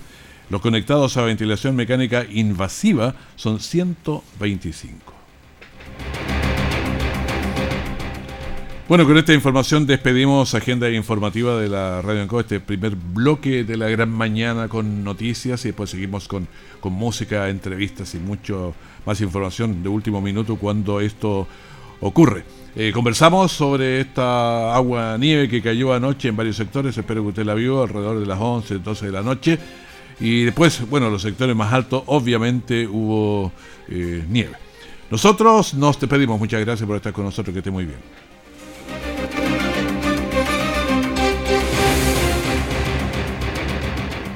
Los 0.48 0.60
conectados 0.60 1.16
a 1.16 1.22
ventilación 1.22 1.74
mecánica 1.74 2.24
invasiva 2.24 3.14
son 3.34 3.58
125. 3.58 5.16
Bueno, 8.88 9.04
con 9.04 9.18
esta 9.18 9.34
información 9.34 9.84
despedimos 9.84 10.54
agenda 10.54 10.88
informativa 10.88 11.58
de 11.58 11.68
la 11.68 12.00
Radio 12.02 12.22
Anco, 12.22 12.38
este 12.38 12.60
primer 12.60 12.94
bloque 12.94 13.64
de 13.64 13.76
la 13.76 13.88
gran 13.88 14.10
mañana 14.10 14.68
con 14.68 15.02
noticias 15.02 15.64
y 15.64 15.70
después 15.70 15.90
seguimos 15.90 16.28
con, 16.28 16.46
con 16.78 16.92
música, 16.92 17.48
entrevistas 17.48 18.14
y 18.14 18.18
mucho 18.18 18.76
más 19.04 19.20
información 19.20 19.82
de 19.82 19.88
último 19.88 20.20
minuto 20.20 20.54
cuando 20.54 21.00
esto 21.00 21.48
ocurre. 22.00 22.44
Eh, 22.74 22.92
conversamos 22.92 23.52
sobre 23.52 24.00
esta 24.00 24.74
agua 24.74 25.16
nieve 25.18 25.48
que 25.48 25.62
cayó 25.62 25.94
anoche 25.94 26.28
en 26.28 26.36
varios 26.36 26.56
sectores, 26.56 26.96
espero 26.96 27.22
que 27.22 27.28
usted 27.28 27.46
la 27.46 27.54
vio 27.54 27.82
alrededor 27.82 28.20
de 28.20 28.26
las 28.26 28.38
11, 28.38 28.80
12 28.80 29.06
de 29.06 29.12
la 29.12 29.22
noche. 29.22 29.58
Y 30.20 30.44
después, 30.44 30.88
bueno, 30.88 31.10
los 31.10 31.22
sectores 31.22 31.54
más 31.54 31.72
altos, 31.72 32.02
obviamente 32.06 32.86
hubo 32.86 33.52
eh, 33.88 34.24
nieve. 34.28 34.56
Nosotros 35.10 35.74
nos 35.74 36.00
despedimos, 36.00 36.38
muchas 36.38 36.60
gracias 36.64 36.86
por 36.86 36.96
estar 36.96 37.12
con 37.12 37.24
nosotros, 37.24 37.52
que 37.52 37.60
esté 37.60 37.70
muy 37.70 37.86
bien. 37.86 37.98